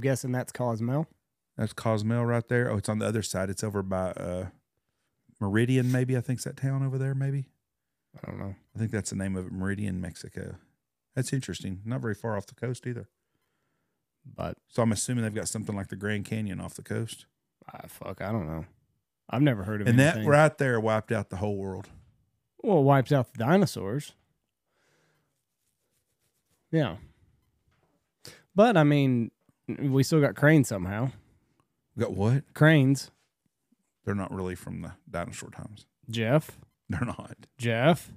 [0.00, 1.06] guessing that's Cozumel.
[1.56, 2.70] That's Cozumel right there.
[2.70, 3.50] Oh, it's on the other side.
[3.50, 4.46] It's over by uh,
[5.40, 6.16] Meridian, maybe.
[6.16, 7.46] I think's that town over there, maybe.
[8.16, 8.54] I don't know.
[8.74, 10.56] I think that's the name of it, Meridian, Mexico.
[11.14, 11.80] That's interesting.
[11.84, 13.08] Not very far off the coast either.
[14.24, 17.26] But So I'm assuming they've got something like the Grand Canyon off the coast.
[17.72, 18.64] Ah, fuck, I don't know.
[19.28, 19.90] I've never heard of it.
[19.90, 21.88] And that right there wiped out the whole world.
[22.62, 24.12] Well, it wipes out the dinosaurs.
[26.70, 26.96] Yeah.
[28.54, 29.30] But I mean,
[29.78, 31.10] we still got cranes somehow.
[31.96, 32.54] We got what?
[32.54, 33.10] Cranes.
[34.04, 35.86] They're not really from the dinosaur times.
[36.10, 36.58] Jeff.
[36.88, 37.36] They're not.
[37.56, 38.12] Jeff.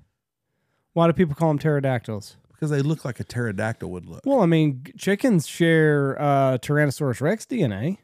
[0.93, 2.37] Why do people call them pterodactyls?
[2.51, 4.21] Because they look like a pterodactyl would look.
[4.25, 7.97] Well, I mean, chickens share uh, Tyrannosaurus Rex DNA.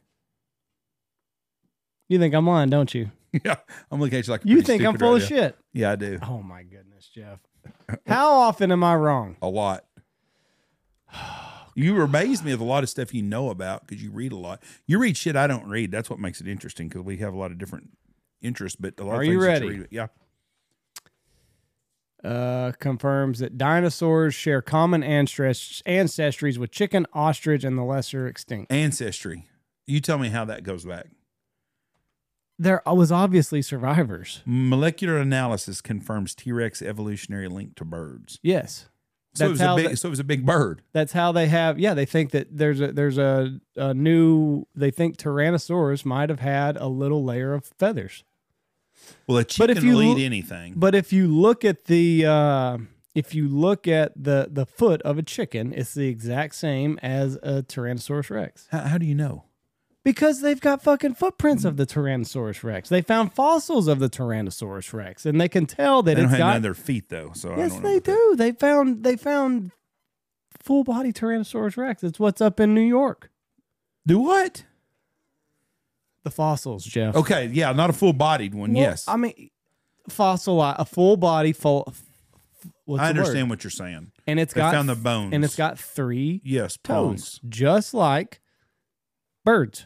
[2.12, 3.10] You think I'm lying, don't you?
[3.46, 3.56] yeah.
[3.90, 5.58] I'm looking at you like a You think I'm full right of shit.
[5.72, 6.20] Yeah, I do.
[6.22, 7.40] Oh my goodness, Jeff.
[8.06, 9.38] How often am I wrong?
[9.42, 9.86] A lot.
[11.74, 14.36] You amaze me with a lot of stuff you know about because you read a
[14.36, 14.62] lot.
[14.86, 15.90] You read shit I don't read.
[15.90, 17.92] That's what makes it interesting because we have a lot of different
[18.42, 18.76] interests.
[18.78, 19.70] But a lot Are of you ready?
[19.70, 20.08] read- yeah.
[22.26, 28.70] uh, confirms that dinosaurs share common ancest- ancestries with chicken, ostrich, and the lesser extinct.
[28.70, 29.48] Ancestry.
[29.88, 31.08] You tell me how that goes back.
[32.62, 34.42] There was obviously survivors.
[34.46, 38.38] Molecular analysis confirms T Rex evolutionary link to birds.
[38.44, 38.88] Yes,
[39.34, 40.82] So it, That's was a big, so it was a big bird.
[40.94, 41.80] that's how they have.
[41.80, 44.66] Yeah, they think that there's a there's a, a new.
[44.76, 48.24] They think Tyrannosaurus might have had a little layer of feathers.
[49.26, 50.74] Well, a chicken if you will eat anything.
[50.76, 52.78] But if you look at the uh,
[53.16, 57.36] if you look at the the foot of a chicken, it's the exact same as
[57.42, 58.68] a Tyrannosaurus Rex.
[58.72, 59.46] how, how do you know?
[60.04, 62.90] Because they've got fucking footprints of the Tyrannosaurus Rex.
[62.90, 66.32] They found fossils of the Tyrannosaurus Rex, and they can tell that They don't it's
[66.32, 66.56] have none got.
[66.58, 67.32] of their feet though.
[67.36, 68.06] So I yes, they about that.
[68.06, 68.36] do.
[68.36, 69.72] They found they found
[70.60, 72.04] full body Tyrannosaurus Rex.
[72.04, 73.30] It's what's up in New York.
[74.08, 74.66] Do what?
[76.24, 77.16] The fossils, Jeff.
[77.16, 78.74] Okay, yeah, not a full bodied one.
[78.74, 79.52] Well, yes, I mean,
[80.10, 81.94] fossil, a full body full.
[82.98, 84.12] I understand what you're saying.
[84.26, 85.34] And it's They got found the bones.
[85.34, 87.40] and it's got three Yes, toes, prongs.
[87.48, 88.40] just like
[89.46, 89.86] birds.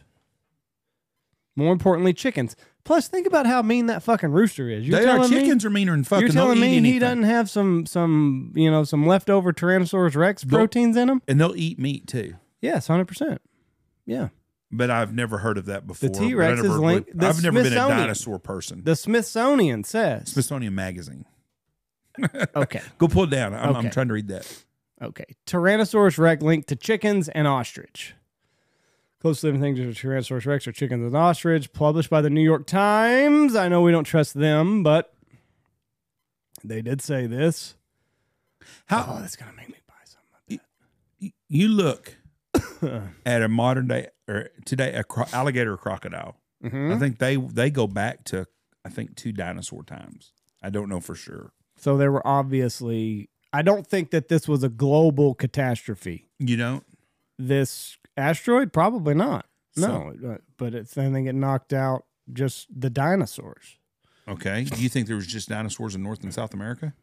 [1.56, 2.54] More importantly, chickens.
[2.84, 4.86] Plus, think about how mean that fucking rooster is.
[4.86, 6.26] You're They are telling me- chickens are meaner than fucking.
[6.26, 10.58] You're telling me he doesn't have some some you know some leftover Tyrannosaurus Rex They'll-
[10.58, 11.22] proteins in him?
[11.26, 12.34] and they'll eat meat too.
[12.60, 13.40] Yes, hundred percent.
[14.04, 14.28] Yeah.
[14.70, 16.10] But I've never heard of that before.
[16.10, 18.82] but I T-Rex is linked- I've never been a dinosaur person.
[18.84, 20.32] The Smithsonian says.
[20.32, 21.24] Smithsonian Magazine.
[22.56, 22.80] okay.
[22.98, 23.54] Go pull it down.
[23.54, 24.64] I'm, I'm trying to read that.
[25.00, 25.24] Okay.
[25.46, 28.14] Tyrannosaurus Rex linked to chickens and ostrich.
[29.26, 32.64] Close living things are Tyrannosaurus Rex or chickens and ostrich, published by the New York
[32.64, 33.56] Times.
[33.56, 35.12] I know we don't trust them, but
[36.62, 37.74] they did say this.
[38.86, 40.60] How Oh, that's gonna make me buy something.
[41.20, 42.18] y- you look
[43.26, 46.36] at a modern day or today a cro- alligator or crocodile.
[46.62, 46.94] Mhm.
[46.94, 48.46] I think they they go back to
[48.84, 50.34] I think two dinosaur times.
[50.62, 51.50] I don't know for sure.
[51.76, 53.28] So there were obviously.
[53.52, 56.28] I don't think that this was a global catastrophe.
[56.38, 56.82] You know,
[57.40, 59.46] This asteroid, probably not.
[59.76, 60.96] No, uh, but it's.
[60.96, 63.76] I think it knocked out just the dinosaurs.
[64.26, 64.64] okay.
[64.64, 66.94] Do you think there was just dinosaurs in North and South America?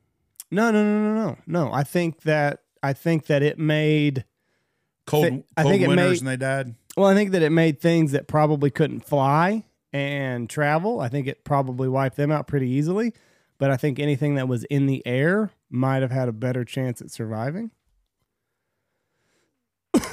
[0.52, 1.74] No, no, no, no, no, no.
[1.74, 4.26] I think that I think that it made.
[5.06, 6.76] Cold, I cold think it made- and they died.
[6.96, 11.00] Well, I think that it made things that probably couldn't fly and travel.
[11.00, 13.14] I think it probably wiped them out pretty easily.
[13.60, 17.02] But I think anything that was in the air might have had a better chance
[17.02, 17.72] at surviving.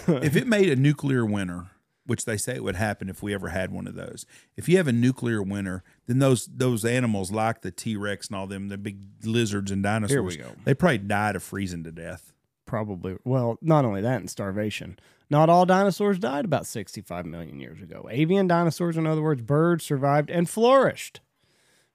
[0.08, 1.66] If it made a nuclear winter,
[2.06, 4.76] which they say it would happen if we ever had one of those, if you
[4.76, 8.68] have a nuclear winter, then those those animals like the T Rex and all them,
[8.68, 10.56] the big lizards and dinosaurs, Here we go.
[10.64, 12.32] they probably died of freezing to death.
[12.66, 13.16] Probably.
[13.24, 14.98] Well, not only that, and starvation.
[15.28, 18.08] Not all dinosaurs died about 65 million years ago.
[18.10, 21.20] Avian dinosaurs, in other words, birds, survived and flourished.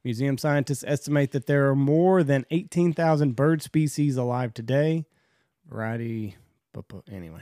[0.06, 5.06] Museum scientists estimate that there are more than 18,000 bird species alive today.
[5.68, 6.36] Variety,
[6.74, 7.42] but, but anyway.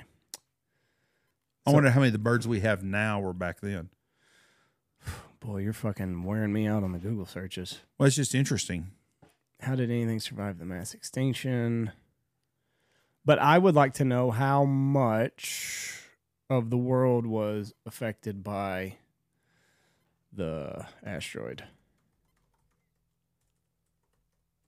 [1.66, 3.90] I So- wonder how many of the birds we have now were back then.
[5.40, 7.80] Boy, you're fucking wearing me out on the Google searches.
[7.98, 8.92] Well, it's just interesting.
[9.62, 11.92] How did anything survive the mass extinction?
[13.26, 16.02] But I would like to know how much
[16.50, 18.98] of the world was affected by
[20.34, 21.64] the asteroid.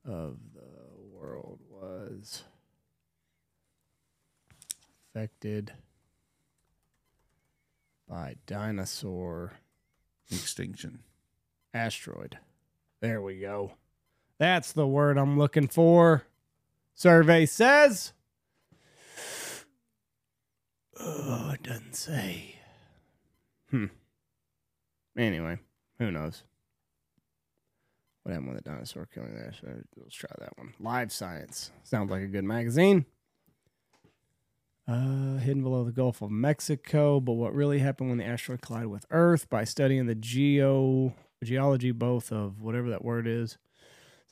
[0.06, 0.62] Of the
[1.12, 2.44] world was
[5.10, 5.74] affected
[8.08, 9.54] by dinosaur
[10.32, 11.00] Extinction.
[11.74, 12.38] asteroid.
[13.02, 13.74] There we go.
[14.38, 16.24] That's the word I'm looking for.
[16.94, 18.14] Survey says.
[21.00, 22.56] Oh, it doesn't say.
[23.70, 23.86] Hmm.
[25.18, 25.60] Anyway,
[26.00, 26.44] who knows?
[28.24, 29.86] What happened with the dinosaur killing the asteroid?
[29.98, 30.74] Let's try that one.
[30.80, 31.72] Live Science.
[31.84, 33.06] Sounds like a good magazine.
[34.88, 37.20] Uh, hidden below the Gulf of Mexico.
[37.20, 41.92] But what really happened when the asteroid collided with Earth by studying the geo geology,
[41.92, 43.58] both of whatever that word is,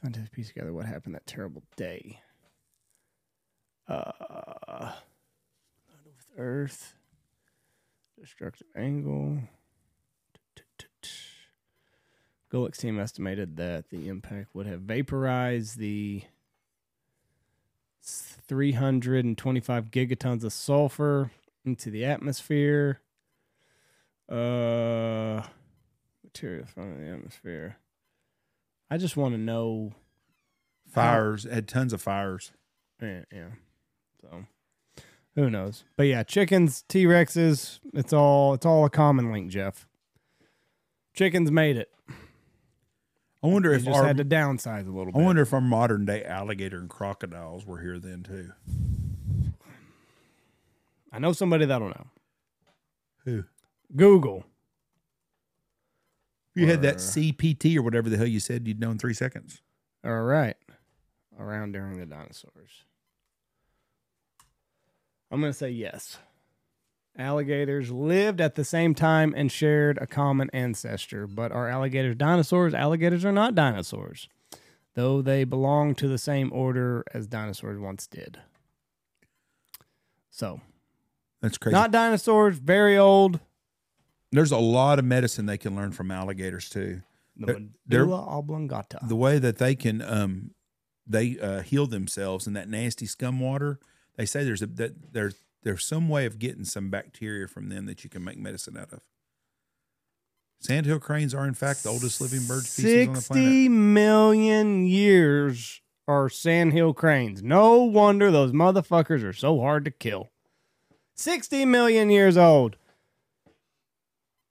[0.02, 2.20] scientists piece together what happened that terrible day.
[3.88, 4.92] Uh,
[6.38, 6.96] Earth,
[8.20, 9.40] destructive angle.
[12.52, 16.24] Gulick's team estimated that the impact would have vaporized the
[18.04, 21.32] 325 gigatons of sulfur
[21.66, 23.00] into the atmosphere.
[24.30, 25.44] Uh,
[26.24, 27.78] material from the atmosphere.
[28.90, 29.94] I just want to know.
[30.90, 32.52] Fires had tons of fires.
[33.02, 33.48] Yeah, yeah.
[34.22, 34.46] So
[35.36, 35.84] who knows?
[35.98, 37.80] But yeah, chickens, T Rexes.
[37.94, 39.88] It's all it's all a common link, Jeff.
[41.14, 41.92] Chickens made it.
[43.44, 45.20] I wonder They if just our, had to downsize a little bit.
[45.20, 48.52] I wonder if our modern day alligator and crocodiles were here then too.
[51.12, 52.08] I know somebody that'll know.
[53.26, 53.44] Who?
[53.96, 54.46] Google.
[56.56, 59.62] You had that CPT or whatever the hell you said you'd know in three seconds.
[60.06, 60.56] All right.
[61.40, 62.86] Around during the dinosaurs.
[65.32, 66.18] I'm going to say yes.
[67.18, 71.28] Alligators lived at the same time and shared a common ancestor.
[71.28, 72.74] But are alligators dinosaurs?
[72.74, 74.28] Alligators are not dinosaurs,
[74.96, 78.40] though they belong to the same order as dinosaurs once did.
[80.32, 80.62] So,
[81.42, 81.74] That's crazy.
[81.76, 83.40] not dinosaurs, very old.
[84.32, 87.04] There's a lot of medicine they can learn from alligators too.
[87.38, 89.00] The They're- they're- medulla oblongata.
[89.08, 90.52] The way that they can um
[91.06, 93.78] they uh, heal themselves in that nasty scum water.
[94.16, 97.86] They say there's a that there's there's some way of getting some bacteria from them
[97.86, 99.02] that you can make medicine out of.
[100.60, 103.72] Sandhill cranes are in fact the oldest living bird species on the planet.
[103.72, 107.44] million years are sandhill cranes.
[107.44, 110.32] No wonder those motherfuckers are so hard to kill.
[111.16, 112.78] 60 million years old.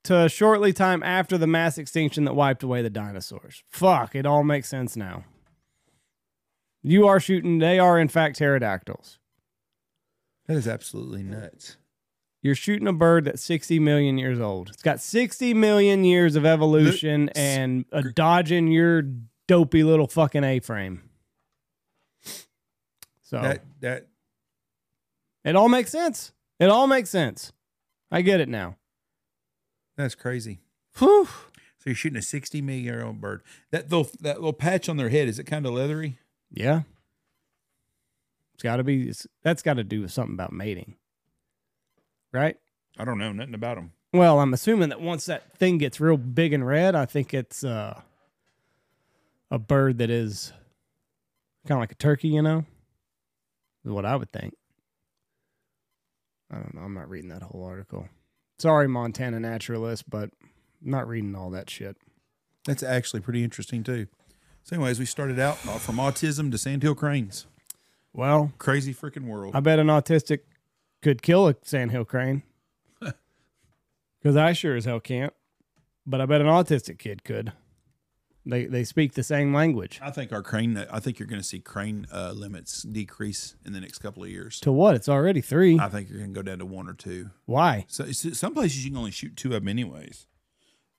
[0.05, 3.63] To shortly time after the mass extinction that wiped away the dinosaurs.
[3.69, 5.25] Fuck, it all makes sense now.
[6.83, 9.19] You are shooting, they are in fact pterodactyls.
[10.47, 11.77] That is absolutely nuts.
[12.43, 14.71] You're shooting a bird that's 60 million years old.
[14.71, 19.03] It's got 60 million years of evolution Look, and a dodging your
[19.47, 21.03] dopey little fucking A frame.
[23.23, 24.09] So That that
[25.45, 26.33] it all makes sense.
[26.59, 27.53] It all makes sense.
[28.11, 28.77] I get it now.
[29.97, 30.61] that's crazy.
[30.99, 31.27] Whew.
[31.79, 33.43] So you're shooting a 60 million year old bird.
[33.71, 36.19] That little that little patch on their head is it kind of leathery?
[36.51, 36.83] Yeah.
[38.63, 40.95] It's got to be, it's, that's got to do with something about mating.
[42.33, 42.55] right?
[42.97, 43.91] I don't know nothing about them.
[44.13, 47.65] Well, I'm assuming that once that thing gets real big and red, I think it's
[47.65, 48.01] uh,
[49.51, 50.53] a bird that is
[51.67, 52.65] kind of like a turkey, you know?
[53.85, 54.55] Is what I would think.
[56.49, 56.83] I don't know.
[56.83, 58.07] I'm not reading that whole article.
[58.61, 60.31] Sorry, Montana naturalist, but
[60.85, 61.97] I'm not reading all that shit.
[62.65, 64.07] That's actually pretty interesting too.
[64.63, 67.47] So, anyways, we started out uh, from autism to sandhill cranes.
[68.15, 69.57] Well, Crazy freaking world.
[69.57, 70.41] I bet an autistic
[71.03, 72.43] could kill a sandhill crane.
[74.23, 75.33] Because I sure as hell can't.
[76.07, 77.53] But I bet an autistic kid could.
[78.45, 80.01] They they speak the same language.
[80.03, 80.77] I think our crane.
[80.77, 84.31] I think you're going to see crane uh, limits decrease in the next couple of
[84.31, 84.59] years.
[84.61, 84.95] To what?
[84.97, 85.79] It's already three.
[85.79, 87.31] I think you're going to go down to one or two.
[87.47, 87.85] Why?
[87.89, 90.27] So, so some places you can only shoot two of them, anyways.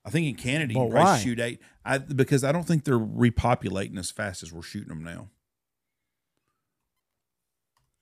[0.06, 1.18] I think in Canada you can probably why?
[1.18, 1.60] shoot eight.
[1.84, 5.28] I, because I don't think they're repopulating as fast as we're shooting them now.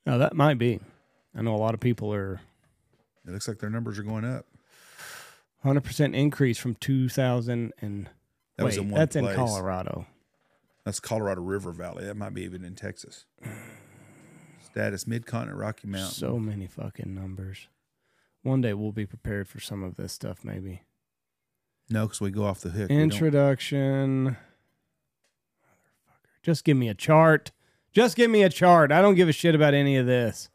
[0.06, 0.80] No, that might be.
[1.34, 2.40] I know a lot of people are
[3.26, 4.46] It looks like their numbers are going up.
[5.64, 8.08] 100% increase from 2000 and
[8.56, 9.30] That was wait, in one that's place.
[9.30, 10.06] in Colorado.
[10.84, 12.04] That's Colorado River Valley.
[12.04, 13.24] That might be even in Texas.
[14.64, 16.10] Status Mid Continent Rocky Mountain.
[16.14, 17.68] So many fucking numbers.
[18.42, 20.82] One day we'll be prepared for some of this stuff maybe.
[21.88, 22.90] no, because we go off the hook.
[22.90, 24.36] Introduction.
[25.64, 26.42] Motherfucker.
[26.42, 27.52] Just give me a chart.
[27.92, 28.90] Just give me a chart.
[28.90, 30.48] I don't give a shit about any of this.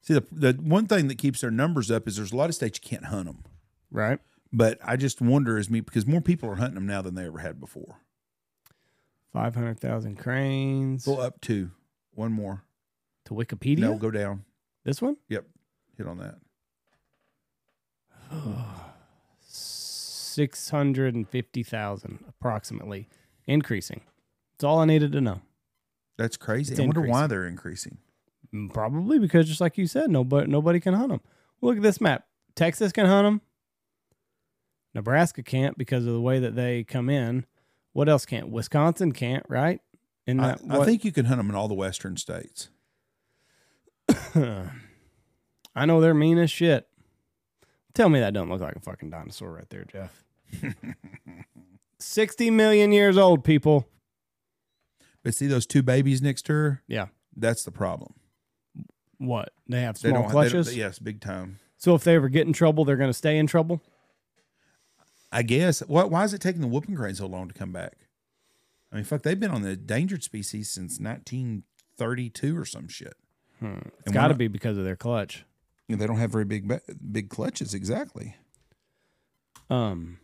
[0.00, 2.54] See, the, the one thing that keeps their numbers up is there's a lot of
[2.54, 3.44] states you can't hunt them.
[3.90, 4.18] Right?
[4.52, 7.24] But I just wonder is me because more people are hunting them now than they
[7.24, 7.96] ever had before.
[9.32, 11.04] 500,000 cranes.
[11.04, 11.70] Go up to
[12.12, 12.62] one more.
[13.26, 13.78] To Wikipedia?
[13.78, 14.44] No, go down.
[14.84, 15.16] This one?
[15.28, 15.46] Yep,
[15.96, 16.36] hit on that.
[19.48, 23.08] 650,000 approximately.
[23.46, 24.02] Increasing.
[24.52, 25.40] That's all I needed to know.
[26.16, 26.72] That's crazy.
[26.72, 27.98] It's I wonder why they're increasing.
[28.54, 31.20] Mm, Probably because, just like you said, nobody nobody can hunt them.
[31.60, 32.26] Look at this map.
[32.54, 33.40] Texas can hunt them.
[34.94, 37.46] Nebraska can't because of the way that they come in.
[37.92, 38.48] What else can't?
[38.48, 39.80] Wisconsin can't, right?
[40.26, 42.70] And I, I think you can hunt them in all the western states.
[45.76, 46.86] I know they're mean as shit.
[47.92, 50.24] Tell me that don't look like a fucking dinosaur right there, Jeff.
[51.98, 53.88] 60 million years old, people.
[55.24, 56.82] But see those two babies next to her?
[56.86, 57.06] Yeah.
[57.36, 58.14] That's the problem.
[59.18, 59.52] What?
[59.68, 60.76] They have They small don't, they don't- clutches.
[60.76, 61.58] yes, big time.
[61.76, 63.82] So if they ever get in trouble, they're going to stay in trouble?
[65.32, 65.80] I guess.
[65.80, 67.94] Why, why is it taking the whooping crane so long to come back?
[68.92, 73.14] I mean, fuck, they've been on the endangered species since 1932 or some shit.
[73.60, 75.44] It's got to be because of their clutch.
[75.88, 76.70] They don't have very big
[77.12, 77.72] big clutches.
[77.74, 78.36] Exactly.
[79.70, 80.18] Um,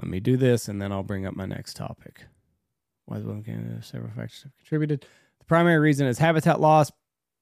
[0.00, 2.26] let me do this, and then I'll bring up my next topic.
[3.14, 5.06] Is one Canada several factors have contributed?
[5.38, 6.90] The primary reason is habitat loss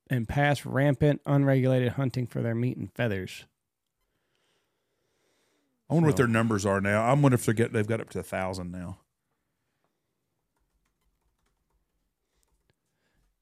[0.09, 3.45] and past rampant unregulated hunting for their meat and feathers.
[5.89, 7.05] I wonder what their numbers are now.
[7.05, 8.99] I wonder if they get they've got up to a thousand now.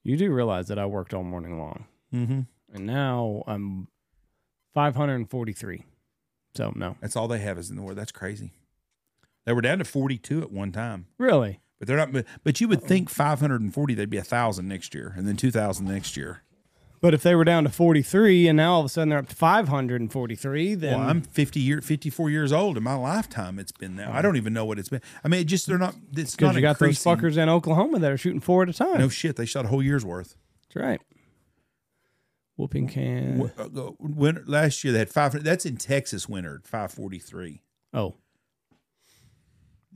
[0.03, 2.41] You do realize that I worked all morning long, Mm-hmm.
[2.75, 3.89] and now I'm
[4.73, 5.85] 543.
[6.55, 7.95] So no, That's all they have is in the war.
[7.95, 8.53] That's crazy.
[9.45, 11.61] They were down to 42 at one time, really.
[11.79, 12.13] But they're not.
[12.45, 16.17] But, you would think 540, they'd be a thousand next year, and then 2,000 next
[16.17, 16.43] year.
[17.01, 19.29] But if they were down to 43 and now all of a sudden they're up
[19.29, 22.77] to 543, then well, I'm 50 year, 54 years old.
[22.77, 24.13] In my lifetime, it's been now.
[24.13, 25.01] I don't even know what it's been.
[25.23, 25.95] I mean, it just they're not.
[26.17, 28.99] It's not you got those fuckers in Oklahoma that are shooting four at a time.
[28.99, 30.37] No shit, they shot a whole year's worth.
[30.63, 31.01] That's right.
[32.57, 33.53] Whooping can.
[33.57, 35.45] Wh- uh, Winter, last year they had five.
[35.45, 36.29] That's in Texas.
[36.29, 37.63] Winter 543.
[37.95, 38.17] Oh,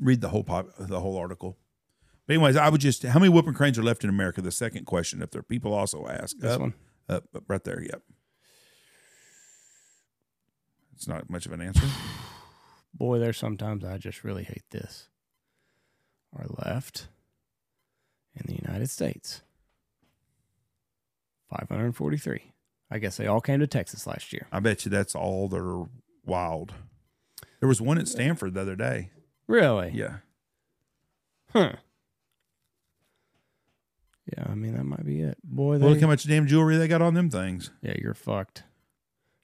[0.00, 1.58] Read the whole pop, the whole article.
[2.32, 3.02] But anyways, I would just.
[3.02, 4.40] How many whooping cranes are left in America?
[4.40, 5.20] The second question.
[5.20, 6.38] If there people also ask.
[6.38, 6.74] this Up, one.
[7.06, 7.82] Up, up, right there.
[7.82, 8.02] Yep.
[10.94, 11.86] It's not much of an answer.
[12.94, 15.10] Boy, there's sometimes I just really hate this.
[16.34, 17.08] Are left
[18.34, 19.42] in the United States.
[21.50, 22.54] 543.
[22.90, 24.46] I guess they all came to Texas last year.
[24.50, 25.84] I bet you that's all they're
[26.24, 26.72] wild.
[27.60, 29.10] There was one at Stanford the other day.
[29.46, 29.90] Really?
[29.94, 30.16] Yeah.
[31.52, 31.72] Huh.
[34.36, 35.36] Yeah, I mean that might be it.
[35.42, 37.70] Boy, they, Well, look how much damn jewelry they got on them things.
[37.82, 38.62] yeah, you're fucked.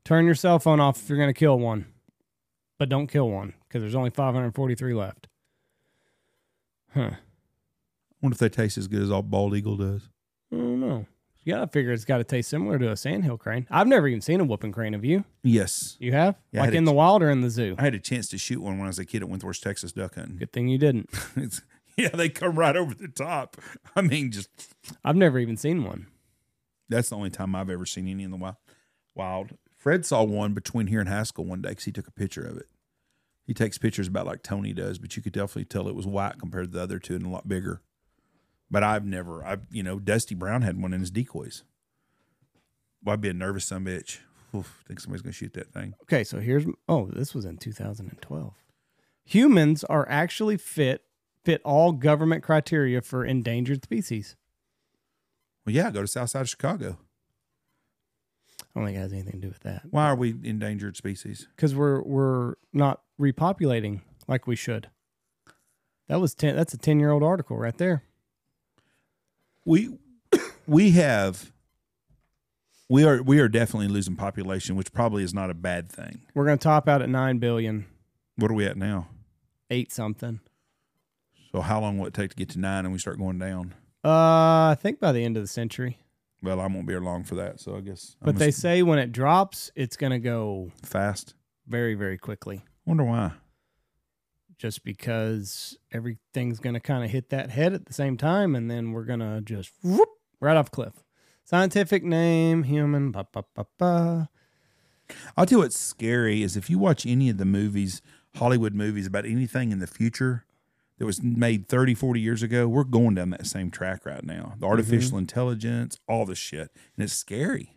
[0.04, 1.86] Turn your cell phone off if you're gonna kill one,
[2.78, 5.26] but don't kill one because there's only 543 left.
[6.94, 7.10] Huh.
[7.12, 7.16] I
[8.22, 10.08] wonder if they taste as good as all bald eagle does.
[10.52, 11.06] I don't know.
[11.44, 13.66] You gotta figure it's got to taste similar to a sandhill crane.
[13.70, 14.92] I've never even seen a whooping crane.
[14.92, 15.24] Have you?
[15.42, 15.96] Yes.
[15.98, 16.34] You have?
[16.52, 17.74] Yeah, like in a- the wild or in the zoo?
[17.78, 19.92] I had a chance to shoot one when I was a kid at Wentworth, Texas,
[19.92, 20.36] duck hunting.
[20.36, 21.08] Good thing you didn't.
[22.02, 23.56] Yeah, they come right over the top.
[23.96, 24.48] I mean, just
[25.04, 26.06] I've never even seen one.
[26.88, 28.54] that's the only time I've ever seen any in the wild.
[29.16, 29.58] wild.
[29.76, 32.56] Fred saw one between here and Haskell one day because he took a picture of
[32.56, 32.66] it.
[33.46, 36.38] He takes pictures about like Tony does, but you could definitely tell it was white
[36.38, 37.80] compared to the other two and a lot bigger.
[38.70, 41.64] But I've never, I you know, Dusty Brown had one in his decoys.
[43.02, 44.18] Well, I'd be a nervous some bitch.
[44.54, 45.94] Oof, think somebody's gonna shoot that thing.
[46.02, 48.54] Okay, so here's oh, this was in 2012.
[49.24, 51.02] Humans are actually fit
[51.48, 54.36] fit all government criteria for endangered species.
[55.64, 56.98] Well, yeah, go to South Side of Chicago.
[58.60, 59.80] I don't think it has anything to do with that.
[59.88, 61.48] Why are we endangered species?
[61.56, 64.90] Because we're we're not repopulating like we should.
[66.08, 66.54] That was ten.
[66.54, 68.02] That's a ten year old article right there.
[69.64, 69.96] we
[70.66, 71.50] we have
[72.90, 76.20] we are we are definitely losing population, which probably is not a bad thing.
[76.34, 77.86] We're gonna top out at nine billion,
[78.36, 79.08] What are we at now?
[79.70, 80.40] eight something.
[81.52, 83.74] So how long will it take to get to nine and we start going down?
[84.04, 85.98] Uh, I think by the end of the century.
[86.42, 88.16] Well, I won't be here long for that, so I guess.
[88.20, 91.34] But I'm they just say when it drops, it's gonna go fast.
[91.66, 92.64] very very quickly.
[92.84, 93.32] Wonder why.
[94.56, 98.92] Just because everything's gonna kind of hit that head at the same time, and then
[98.92, 100.08] we're gonna just whoop,
[100.40, 101.02] right off cliff.
[101.44, 103.10] Scientific name human.
[103.10, 104.28] Ba, ba, ba, ba.
[105.36, 108.02] I'll tell you what's scary is if you watch any of the movies,
[108.36, 110.44] Hollywood movies about anything in the future
[110.98, 114.54] that was made 30, 40 years ago, we're going down that same track right now.
[114.58, 116.70] The artificial intelligence, all this shit.
[116.96, 117.76] And it's scary.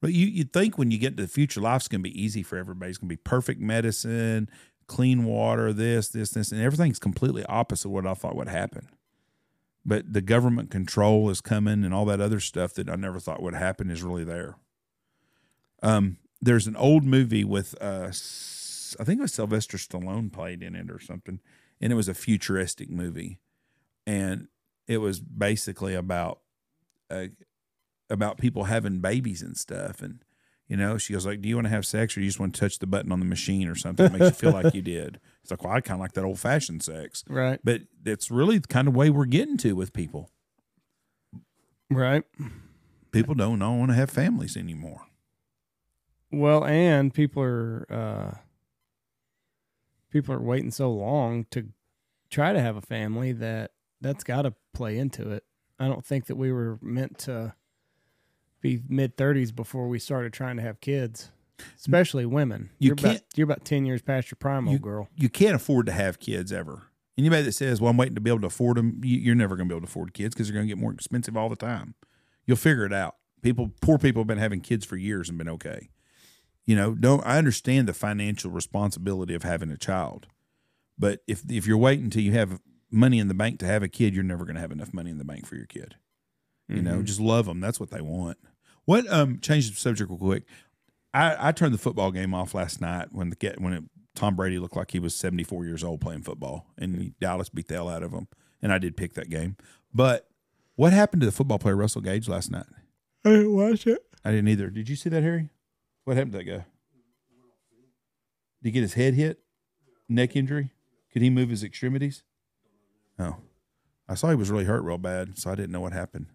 [0.00, 2.42] But you, you'd think when you get to the future, life's going to be easy
[2.42, 2.90] for everybody.
[2.90, 4.48] It's going to be perfect medicine,
[4.86, 6.50] clean water, this, this, this.
[6.50, 8.88] And everything's completely opposite of what I thought would happen.
[9.84, 13.42] But the government control is coming and all that other stuff that I never thought
[13.42, 14.56] would happen is really there.
[15.82, 18.10] Um, there's an old movie with uh,
[19.00, 21.40] I think it was Sylvester Stallone played in it or something,
[21.82, 23.40] and it was a futuristic movie,
[24.06, 24.48] and
[24.86, 26.40] it was basically about
[27.10, 27.26] uh,
[28.08, 30.24] about people having babies and stuff, and
[30.68, 32.54] you know, she goes like, "Do you want to have sex, or you just want
[32.54, 34.80] to touch the button on the machine or something that makes you feel like you
[34.96, 37.60] did?" It's like, well, I kind of like that old fashioned sex, Right.
[37.64, 40.30] but it's really the kind of way we're getting to with people.
[41.90, 42.22] Right.
[43.10, 45.02] People don't, don't want to have families anymore.
[46.30, 48.38] Well, and people are uh
[50.12, 51.68] people are waiting so long to
[52.30, 55.44] try to have a family that that's got to play into it.
[55.78, 57.54] I don't think that we were meant to
[58.60, 61.30] be mid 30s before we started trying to have kids,
[61.76, 62.70] especially women.
[62.78, 65.08] You about can't- you're about 10 years past your prime, old girl.
[65.16, 66.84] you can't afford to have kids ever.
[67.18, 69.68] Anybody that says, "Well, I'm waiting to be able to afford them," you're never going
[69.68, 71.56] to be able to afford kids because they're going to get more expensive all the
[71.56, 71.94] time.
[72.46, 73.16] You'll figure it out.
[73.42, 75.90] People, poor people, have been having kids for years and been okay.
[76.66, 80.26] You know, don't I understand the financial responsibility of having a child,
[80.98, 82.60] but if if you're waiting until you have
[82.90, 85.10] money in the bank to have a kid, you're never going to have enough money
[85.10, 85.96] in the bank for your kid.
[86.68, 87.60] You know, just love them.
[87.60, 88.38] That's what they want.
[88.84, 90.44] What um change the subject real quick.
[91.14, 93.84] I, I turned the football game off last night when the get when it,
[94.14, 97.68] Tom Brady looked like he was 74 years old playing football, and he, Dallas beat
[97.68, 98.28] the hell out of him.
[98.62, 99.56] And I did pick that game.
[99.92, 100.28] But
[100.76, 102.66] what happened to the football player Russell Gage last night?
[103.24, 104.00] I didn't watch it.
[104.24, 104.70] I didn't either.
[104.70, 105.50] Did you see that, Harry?
[106.04, 106.64] What happened to that guy?
[108.62, 109.40] Did he get his head hit?
[110.08, 110.70] Neck injury?
[111.12, 112.22] Could he move his extremities?
[113.18, 113.36] Oh,
[114.08, 116.26] I saw he was really hurt real bad, so I didn't know what happened.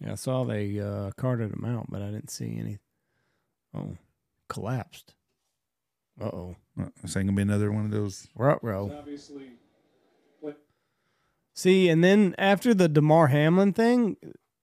[0.00, 2.78] Yeah, I saw they uh carted him out, but I didn't see any
[3.74, 3.96] Oh,
[4.48, 5.14] collapsed.
[6.20, 6.56] Uh-oh.
[6.80, 8.28] Uh, Is that gonna be another one of those?
[8.34, 8.90] We're row.
[8.98, 9.50] obviously
[11.52, 14.18] See, and then after the Damar Hamlin thing,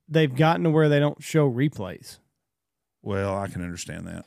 [0.08, 2.20] they've gotten to where they don't show replays.
[3.04, 4.26] Well, I can understand that.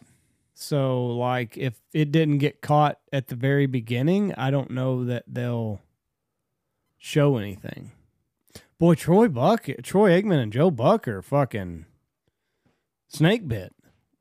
[0.54, 5.24] So, like, if it didn't get caught at the very beginning, I don't know that
[5.26, 5.80] they'll
[6.96, 7.92] show anything.
[8.78, 11.86] Boy, Troy Buck, Troy Aikman, and Joe Buck are fucking
[13.08, 13.74] snake bit.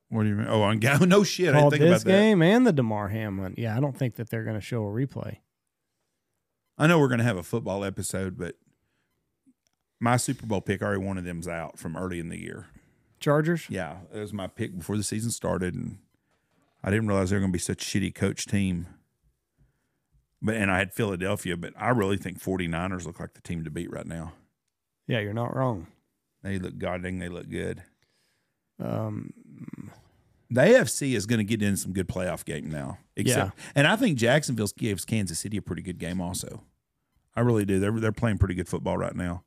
[0.09, 0.47] What do you mean?
[0.49, 1.49] Oh, on no shit.
[1.49, 2.17] I didn't Called think this about that.
[2.17, 3.55] game and the Damar Hamlin.
[3.57, 5.37] Yeah, I don't think that they're going to show a replay.
[6.77, 8.55] I know we're going to have a football episode, but
[9.99, 12.67] my Super Bowl pick, already one of them's out from early in the year.
[13.25, 13.65] Chargers?
[13.69, 15.97] Yeah, it was my pick before the season started, and
[16.83, 18.85] I didn't realize they were going to be such a shitty coach team.
[20.43, 23.71] But and I had Philadelphia, but I really think 49ers look like the team to
[23.71, 24.33] beat right now.
[25.07, 25.87] Yeah, you're not wrong.
[26.43, 27.81] They look god dang, they look good.
[28.79, 29.33] Um,
[30.51, 32.99] The AFC is going to get in some good playoff game now.
[33.15, 36.61] Except, and I think Jacksonville gives Kansas City a pretty good game also.
[37.35, 37.79] I really do.
[37.79, 39.43] They're they're playing pretty good football right now.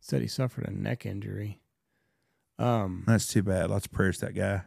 [0.00, 1.60] said he suffered a neck injury.
[2.58, 3.70] Um, That's too bad.
[3.70, 4.62] Lots of prayers to that guy.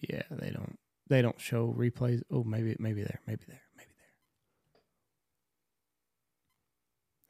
[0.00, 0.78] yeah, they don't
[1.08, 2.22] they don't show replays.
[2.30, 4.08] Oh, maybe maybe there, maybe there, maybe there.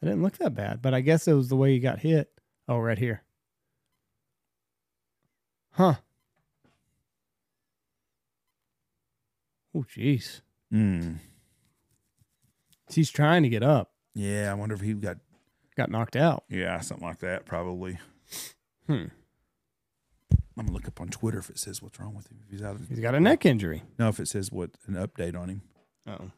[0.03, 2.31] It didn't look that bad, but I guess it was the way he got hit.
[2.69, 3.23] Oh, right here.
[5.73, 5.95] Huh.
[9.75, 10.41] Oh, jeez.
[10.73, 11.19] Mm.
[12.93, 13.91] He's trying to get up.
[14.15, 15.17] Yeah, I wonder if he got
[15.77, 16.45] Got knocked out.
[16.49, 17.99] yeah something like that probably.
[18.87, 19.05] Hmm.
[20.57, 22.39] I'm gonna look up on Twitter if it says what's wrong with him.
[22.45, 23.83] If he's out of He's got a neck injury.
[23.99, 25.63] no, if it says what an update on him.
[26.07, 26.31] Oh.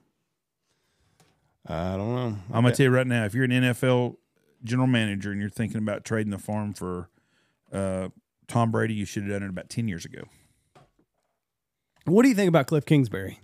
[1.66, 2.38] I don't know.
[2.53, 4.16] I'm gonna tell you right now, if you're an NFL
[4.64, 7.11] general manager and you're thinking about trading the farm for
[7.72, 8.09] uh,
[8.49, 10.22] Tom Brady, you should have done it about ten years ago.
[12.05, 13.40] What do you think about Cliff Kingsbury?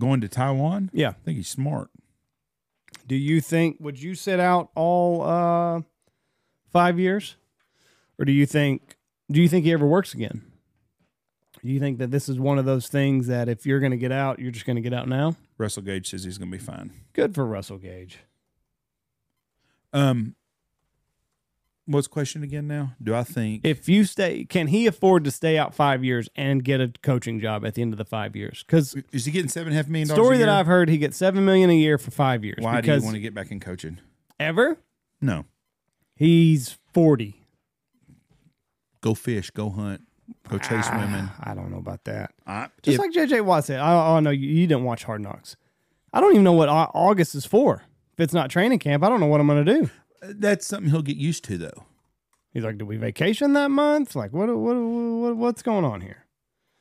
[0.00, 1.10] Going to Taiwan, Yeah.
[1.10, 1.90] I think he's smart.
[3.06, 5.82] Do you think would you sit out all uh
[6.72, 7.36] five years?
[8.18, 8.96] Or do you think
[9.30, 10.42] do you think he ever works again?
[11.62, 14.12] Do you think that this is one of those things that if you're gonna get
[14.12, 15.36] out, you're just gonna get out now?
[15.56, 16.92] Russell Gage says he's gonna be fine.
[17.12, 18.18] Good for Russell Gage.
[19.92, 20.34] Um,
[21.86, 22.66] what's the question again?
[22.66, 26.28] Now, do I think If you stay can he afford to stay out five years
[26.36, 28.62] and get a coaching job at the end of the five years?
[28.66, 30.22] Because is he getting seven and a half million dollars?
[30.22, 30.48] story that?
[30.48, 32.58] I've heard he gets seven million a year for five years.
[32.60, 33.98] Why do you want to get back in coaching?
[34.38, 34.76] ever?
[35.20, 35.46] No,
[36.16, 37.43] He's forty.
[39.04, 40.00] Go fish, go hunt,
[40.48, 41.30] go chase Ah, women.
[41.38, 42.32] I don't know about that.
[42.46, 45.20] I, Just if- like JJ Watt said, I, I know you, you didn't watch Hard
[45.20, 45.56] Knocks.
[46.12, 47.82] I don't even know what August is for.
[48.14, 49.90] If it's not training camp, I don't know what I'm going to do.
[50.22, 51.84] that's something he'll get used to, though.
[52.52, 54.14] He's like, "Do we vacation that month?
[54.14, 56.24] Like, what, what, what what's going on here?"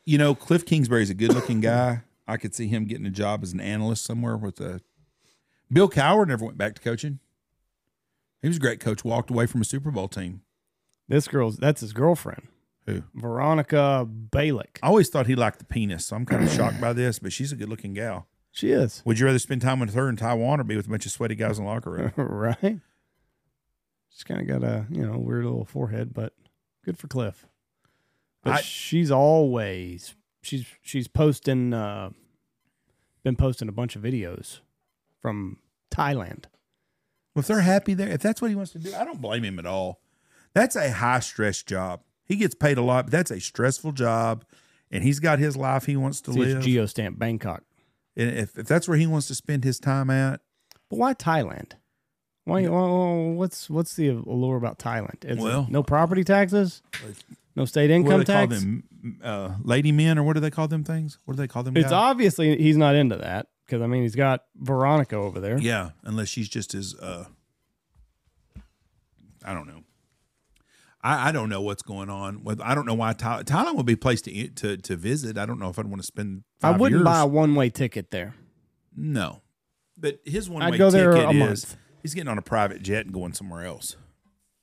[0.06, 2.04] You know, Cliff Kingsbury's a good-looking guy.
[2.28, 4.82] I could see him getting a job as an analyst somewhere with a.
[5.72, 7.20] Bill Cowher never went back to coaching.
[8.44, 9.04] He was a great coach.
[9.04, 10.42] Walked away from a Super Bowl team.
[11.08, 12.48] This girl's that's his girlfriend,
[12.88, 13.04] Who?
[13.14, 14.78] Veronica Bielik.
[14.82, 17.20] I always thought he liked the penis, so I'm kind of shocked by this.
[17.20, 18.28] But she's a good-looking gal.
[18.52, 20.90] She is Would you rather spend time with her in Taiwan or be with a
[20.90, 22.12] bunch of sweaty guys in the locker room?
[22.18, 22.80] right.
[24.10, 26.34] She's kind of got a you know weird little forehead, but
[26.86, 27.46] good for Cliff.
[28.44, 32.12] But I- she's always she's she's posting uh
[33.24, 34.60] been posting a bunch of videos
[35.22, 35.58] from
[35.90, 36.46] Thailand.
[37.34, 39.44] Well, if they're happy there, if that's what he wants to do, I don't blame
[39.44, 40.02] him at all.
[40.54, 42.02] That's a high stress job.
[42.26, 44.46] He gets paid a lot, but that's a stressful job,
[44.92, 46.58] and he's got his life he wants to See, live.
[46.58, 47.64] it's geostamp Bangkok.
[48.16, 50.40] and if, if that's where he wants to spend his time at,
[50.90, 51.74] But why Thailand?
[52.46, 52.68] Why?
[52.68, 55.24] what's what's the allure about Thailand?
[55.26, 56.82] Is Well- no property taxes,
[57.56, 58.50] no state income what do they tax.
[58.54, 58.84] call them?
[59.22, 61.20] Uh, lady men, or what do they call them things?
[61.26, 61.76] What do they call them?
[61.78, 61.92] It's guys?
[61.94, 65.58] obviously he's not into that because I mean he's got Veronica over there.
[65.58, 66.96] Yeah, unless she's just his.
[66.96, 67.26] uh
[69.46, 69.83] I don't know.
[71.04, 72.44] I, I don't know what's going on.
[72.44, 75.38] With I don't know why Thailand, Thailand would be a place to to to visit.
[75.38, 76.44] I don't know if I'd want to spend.
[76.62, 77.06] I wouldn't years.
[77.06, 78.36] buy a one way ticket there.
[78.96, 79.42] No,
[79.98, 81.78] but his one way ticket a is month.
[82.02, 83.98] he's getting on a private jet and going somewhere else.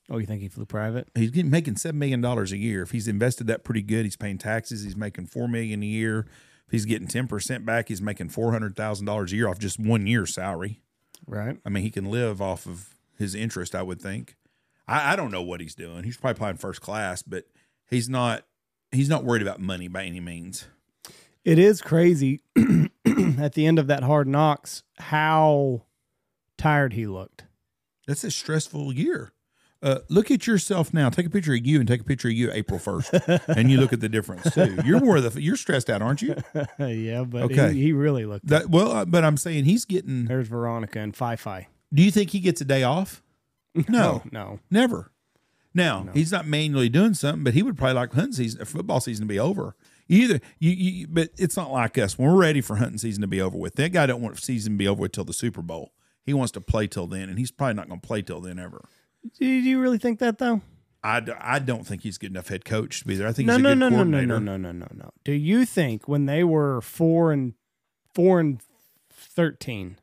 [0.08, 1.08] Oh, you think he flew private?
[1.14, 2.82] He's getting making seven million dollars a year.
[2.82, 4.82] If he's invested that pretty good, he's paying taxes.
[4.82, 6.26] He's making four million a year.
[6.66, 9.58] If he's getting ten percent back, he's making four hundred thousand dollars a year off
[9.58, 10.80] just one year's salary.
[11.26, 11.58] Right.
[11.64, 14.36] I mean, he can live off of his interest, I would think.
[14.90, 16.04] I, I don't know what he's doing.
[16.04, 17.44] He's probably playing first class, but
[17.88, 18.44] he's not.
[18.92, 20.66] He's not worried about money by any means.
[21.44, 22.40] It is crazy
[23.38, 25.84] at the end of that hard knocks how
[26.58, 27.44] tired he looked.
[28.06, 29.32] That's a stressful year.
[29.82, 31.08] Uh, look at yourself now.
[31.08, 33.14] Take a picture of you and take a picture of you April first,
[33.48, 34.76] and you look at the difference too.
[34.84, 35.40] You're more of the.
[35.40, 36.34] You're stressed out, aren't you?
[36.78, 37.72] yeah, but Okay.
[37.72, 38.46] he, he really looked.
[38.48, 40.26] That well, uh, but I'm saying he's getting.
[40.26, 41.68] There's Veronica and Fi Fi.
[41.94, 43.22] Do you think he gets a day off?
[43.88, 44.60] No, no.
[44.70, 45.12] never.
[45.72, 49.26] Now he's not manually doing something, but he would probably like hunting season, football season
[49.26, 49.76] to be over.
[50.08, 52.18] Either you, you, but it's not like us.
[52.18, 54.72] When we're ready for hunting season to be over with, that guy don't want season
[54.72, 55.92] to be over with till the Super Bowl.
[56.26, 58.58] He wants to play till then, and he's probably not going to play till then
[58.58, 58.88] ever.
[59.38, 60.60] Do you, really think that though?
[61.04, 63.28] I, I don't think he's good enough head coach to be there.
[63.28, 65.10] I think No, he's a no, good no, no, no, no, no, no, no, no.
[65.24, 67.54] Do you think when they were four and
[68.12, 68.60] four and
[69.12, 69.98] thirteen,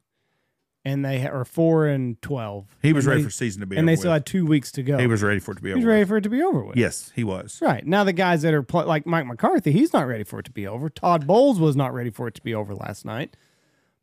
[0.87, 3.65] and they ha- or four and twelve, He was and ready they- for season to
[3.65, 3.79] be over.
[3.79, 3.99] and they with.
[3.99, 4.97] still had two weeks to go.
[4.97, 6.09] he was ready for it to be He over was ready with.
[6.09, 6.77] for it to be over with.
[6.77, 7.59] Yes, he was.
[7.61, 7.85] Right.
[7.85, 10.51] Now the guys that are pl- like Mike McCarthy, he's not ready for it to
[10.51, 10.89] be over.
[10.89, 13.35] Todd Bowles was not ready for it to be over last night.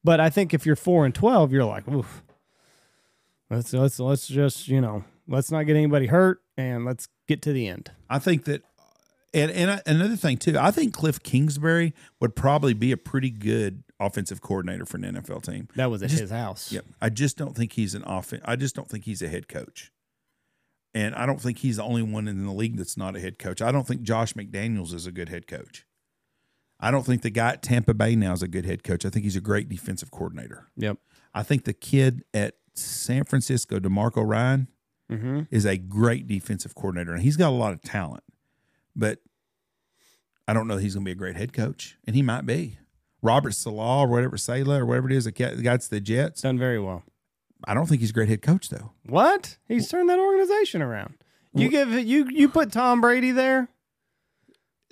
[0.03, 2.23] But I think if you're four and twelve, you're like, oof.
[3.51, 7.53] Let's let's let's just, you know, let's not get anybody hurt and let's get to
[7.53, 7.91] the end.
[8.11, 8.63] I think that,
[9.33, 13.31] and and I- another thing too, I think Cliff Kingsbury would probably be a pretty
[13.31, 15.69] good offensive coordinator for an NFL team.
[15.77, 16.73] That was at Just- his house.
[16.73, 16.85] Yep.
[17.01, 18.43] I just don't think he's an offense.
[18.45, 19.91] I just don't think he's a head coach.
[20.95, 23.39] And I don't think he's the only one in the league that's not a head
[23.39, 23.61] coach.
[23.61, 25.87] I don't think Josh McDaniels is a good head coach.
[26.79, 29.05] I don't think the guy at Tampa Bay now is a good head coach.
[29.05, 30.69] I think he's a great defensive coordinator.
[30.77, 30.99] Yep.
[31.33, 34.69] I think the kid at San Francisco, DeMarco Ryan,
[35.11, 35.43] Mm-hmm.
[35.51, 38.25] is a great defensive coordinator, and he's got a lot of talent.
[38.97, 39.19] But
[40.49, 42.47] I don't know that he's going to be a great head coach, and he might
[42.47, 42.79] be.
[43.25, 46.43] Robert Salah or whatever, Salah or whatever it is, that that's the Jets.
[46.43, 47.03] Done very well.
[47.67, 48.93] I don't think he's a great head coach though.
[49.07, 49.57] What?
[49.67, 51.15] He's turned that organization around.
[51.55, 53.69] You give you you put Tom Brady there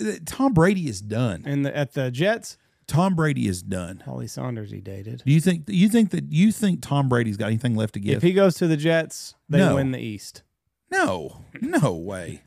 [0.00, 1.44] Uh, Tom Brady is done.
[1.46, 2.56] in the at the Jets.
[2.86, 4.02] Tom Brady is done.
[4.04, 5.22] Holly Saunders he dated.
[5.24, 8.16] Do you think you think that you think Tom Brady's got anything left to give?
[8.16, 9.74] If he goes to the Jets, they No.
[9.76, 10.42] win the East.
[10.90, 12.42] no, no way,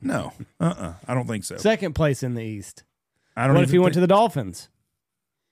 [0.00, 1.56] no, uh, uh I don't think so.
[1.58, 2.84] Second place in the East.
[3.36, 3.54] I don't.
[3.54, 4.68] What if he even went to the Dolphins?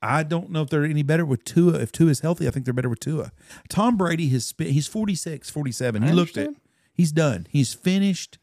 [0.00, 1.78] I don't know if they're any better with Tua.
[1.80, 3.32] If Tua is healthy, I think they're better with Tua.
[3.68, 4.70] Tom Brady has spent.
[4.70, 6.02] He's 46, 47.
[6.02, 6.46] He I looked at.
[6.48, 6.62] understand.
[6.92, 7.46] He's done.
[7.50, 8.38] He's finished.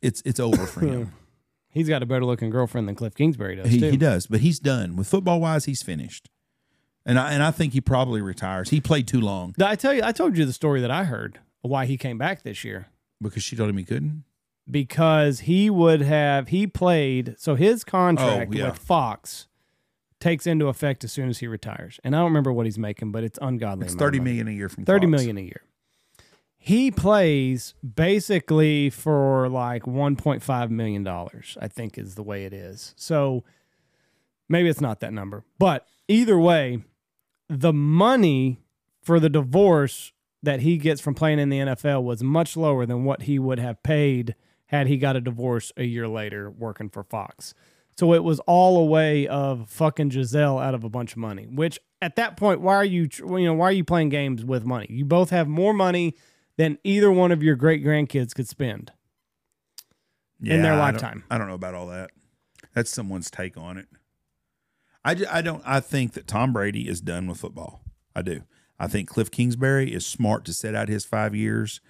[0.00, 1.12] It's it's over for him.
[1.70, 3.90] He's got a better looking girlfriend than Cliff Kingsbury does he, too.
[3.90, 5.66] he does, but he's done with football wise.
[5.66, 6.30] He's finished,
[7.04, 8.70] and I and I think he probably retires.
[8.70, 11.04] He played too long Did I tell you, I told you the story that I
[11.04, 12.86] heard why he came back this year
[13.20, 14.24] because she told him he couldn't.
[14.70, 18.70] because he would have he played so his contract Oh, yeah.
[18.70, 19.46] with Fox
[20.20, 23.12] takes into effect as soon as he retires, and I don't remember what he's making,
[23.12, 23.86] but it's ungodly.
[23.86, 24.40] It's thirty money.
[24.48, 25.10] a year from Thirty Fox.
[25.10, 25.62] million a year.
[26.58, 31.56] He plays basically for like one point five million dollars.
[31.60, 32.94] I think is the way it is.
[32.96, 33.44] So
[34.48, 36.82] maybe it's not that number, but either way,
[37.48, 38.58] the money
[39.02, 40.12] for the divorce
[40.42, 43.58] that he gets from playing in the NFL was much lower than what he would
[43.58, 44.34] have paid
[44.66, 47.54] had he got a divorce a year later working for Fox.
[47.98, 51.46] So it was all a way of fucking Gisele out of a bunch of money.
[51.50, 54.64] Which at that point, why are you you know why are you playing games with
[54.64, 54.86] money?
[54.88, 56.14] You both have more money
[56.56, 58.92] than either one of your great grandkids could spend.
[60.40, 61.24] in their I don't- lifetime.
[61.30, 62.10] I don't know about all that.
[62.72, 63.88] That's someone's take on it.
[65.04, 65.62] I, ju- I don't.
[65.66, 67.80] I think that Tom Brady is done with football.
[68.14, 68.42] I do.
[68.78, 71.80] I think Cliff Kingsbury is smart to set out his five years.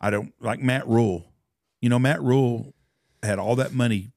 [0.00, 1.32] I don't like Matt Rhule.
[1.82, 2.74] You know, Matt Rhule
[3.22, 4.12] had all that money.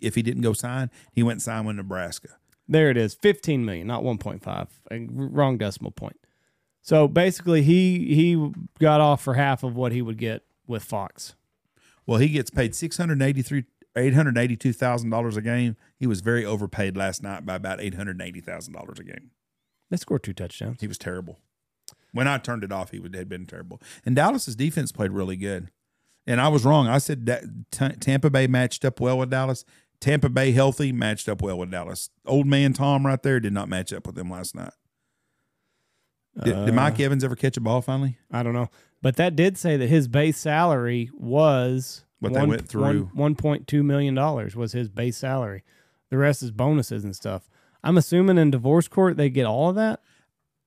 [0.00, 2.28] If he didn't go sign, he went and signed with Nebraska.
[2.68, 4.68] There it is, fifteen million, not one point five.
[4.90, 6.18] Wrong decimal point.
[6.82, 11.34] So basically, he he got off for half of what he would get with Fox.
[12.06, 13.64] Well, he gets paid six hundred eighty three
[13.96, 15.76] eight hundred eighty two thousand dollars a game.
[15.98, 19.30] He was very overpaid last night by about eight hundred eighty thousand dollars a game.
[19.90, 20.80] They scored two touchdowns.
[20.80, 21.38] He was terrible.
[22.12, 23.80] When I turned it off, he would had been terrible.
[24.04, 25.70] And Dallas's defense played really good.
[26.26, 26.88] And I was wrong.
[26.88, 29.64] I said that T- Tampa Bay matched up well with Dallas.
[30.00, 32.10] Tampa Bay healthy matched up well with Dallas.
[32.26, 34.72] Old man Tom right there did not match up with them last night.
[36.44, 38.18] Did, did uh, Mike Evans ever catch a ball finally?
[38.30, 38.68] I don't know,
[39.00, 43.10] but that did say that his base salary was What they went through.
[43.14, 45.64] one point two million dollars was his base salary.
[46.10, 47.48] The rest is bonuses and stuff.
[47.82, 50.00] I'm assuming in divorce court they get all of that.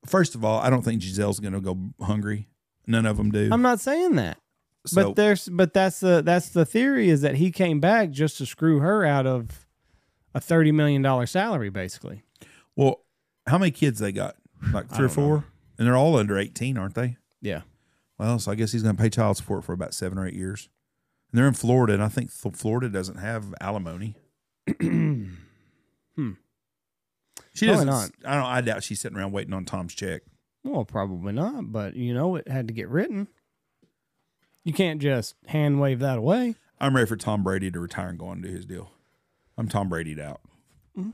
[0.05, 2.47] First of all, I don't think Gisele's going to go hungry.
[2.87, 3.49] None of them do.
[3.51, 4.37] I'm not saying that.
[4.85, 8.37] So, but there's but that's the that's the theory is that he came back just
[8.37, 9.65] to screw her out of
[10.33, 12.23] a thirty million dollar salary, basically.
[12.75, 13.01] well,
[13.47, 14.35] how many kids they got?
[14.73, 15.23] Like three or don't know.
[15.23, 15.45] four?
[15.77, 17.15] And they're all under 18, aren't they?
[17.41, 17.61] Yeah.
[18.17, 20.33] Well, so I guess he's going to pay child support for about seven or eight
[20.33, 20.67] years.
[21.31, 24.15] And they're in Florida, and I think Florida doesn't have alimony.
[26.15, 26.31] Hmm.
[27.53, 28.21] She Probably doesn't.
[28.23, 28.31] not.
[28.31, 28.45] I don't.
[28.45, 30.23] I doubt she's sitting around waiting on Tom's check.
[30.63, 33.27] Well, probably not, but you know it had to get written.
[34.63, 36.55] You can't just hand wave that away.
[36.79, 38.91] I'm ready for Tom Brady to retire and go on and do his deal.
[39.57, 40.41] I'm Tom Brady'd out.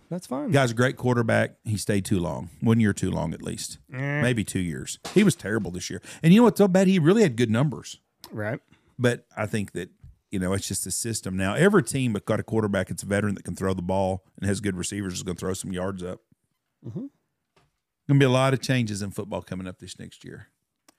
[0.09, 0.49] That's fine.
[0.49, 1.57] Guy's a great quarterback.
[1.63, 2.49] He stayed too long.
[2.59, 3.77] One year too long, at least.
[3.87, 4.97] Maybe two years.
[5.13, 6.01] He was terrible this year.
[6.23, 6.87] And you know what's so bad?
[6.87, 7.99] He really had good numbers.
[8.31, 8.59] Right.
[8.97, 9.89] But I think that
[10.31, 11.53] you know it's just a system now.
[11.53, 14.47] Every team that got a quarterback that's a veteran that can throw the ball and
[14.47, 16.21] has good receivers is going to throw some yards up.
[16.83, 16.93] Mhm.
[16.95, 17.09] Going
[18.09, 20.47] to be a lot of changes in football coming up this next year.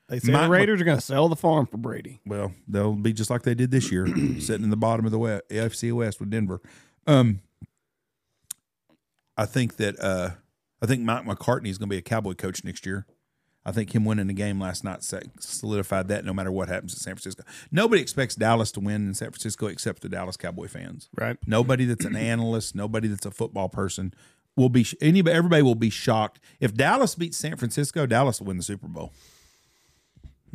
[0.09, 2.21] They say My- the Raiders are going to sell the farm for Brady.
[2.25, 4.07] Well, they'll be just like they did this year,
[4.41, 6.61] sitting in the bottom of the West, AFC West with Denver.
[7.07, 7.41] Um,
[9.37, 10.31] I think that uh,
[10.81, 13.07] I think Mike McCartney is going to be a Cowboy coach next year.
[13.65, 16.25] I think him winning the game last night sa- solidified that.
[16.25, 17.43] No matter what happens in San Francisco,
[17.73, 21.09] nobody expects Dallas to win in San Francisco except the Dallas Cowboy fans.
[21.19, 21.37] Right.
[21.47, 24.15] Nobody that's an analyst, nobody that's a football person
[24.57, 24.87] will be.
[25.01, 28.07] Anybody, everybody will be shocked if Dallas beats San Francisco.
[28.07, 29.13] Dallas will win the Super Bowl.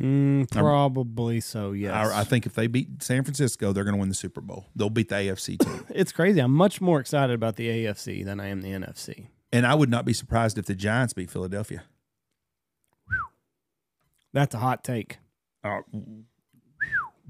[0.02, 1.92] Mm, probably so, yes.
[1.94, 4.66] I, I think if they beat San Francisco, they're going to win the Super Bowl.
[4.74, 5.86] They'll beat the AFC team.
[5.90, 6.40] it's crazy.
[6.40, 9.28] I'm much more excited about the AFC than I am the NFC.
[9.52, 11.84] and I would not be surprised if the Giants beat Philadelphia.
[14.32, 15.18] That's a hot take.
[15.62, 15.80] Uh,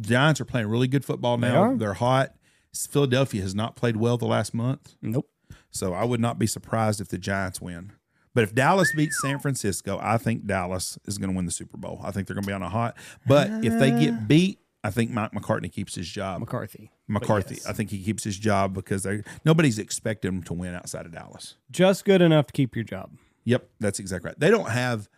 [0.00, 1.62] Giants are playing really good football now.
[1.62, 1.76] are.
[1.76, 2.34] They're hot.
[2.74, 4.94] Philadelphia has not played well the last month.
[5.02, 5.28] Nope.
[5.70, 7.92] So I would not be surprised if the Giants win.
[8.34, 11.76] But if Dallas beats San Francisco, I think Dallas is going to win the Super
[11.76, 12.00] Bowl.
[12.02, 12.96] I think they're going to be on a hot.
[13.26, 14.24] But if they get ah.
[14.26, 16.40] beat I think Mike McCartney keeps his job.
[16.40, 16.90] McCarthy.
[17.06, 17.66] McCarthy, yes.
[17.66, 21.12] I think he keeps his job because they nobody's expecting him to win outside of
[21.12, 21.56] Dallas.
[21.70, 23.12] Just good enough to keep your job.
[23.44, 24.40] Yep, that's exactly right.
[24.40, 25.08] They don't have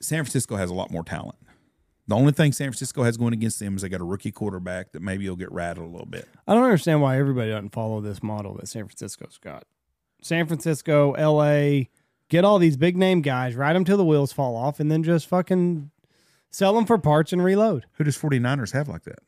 [0.00, 1.36] San Francisco has a lot more talent.
[2.08, 4.92] The only thing San Francisco has going against them is they got a rookie quarterback
[4.92, 6.26] that maybe will get rattled a little bit.
[6.46, 9.64] I don't understand why everybody doesn't follow this model that San Francisco's got.
[10.22, 11.84] San Francisco, LA,
[12.28, 15.02] get all these big name guys, ride them till the wheels fall off, and then
[15.02, 15.90] just fucking
[16.50, 17.86] sell them for parts and reload.
[17.94, 19.18] Who does 49ers have like that?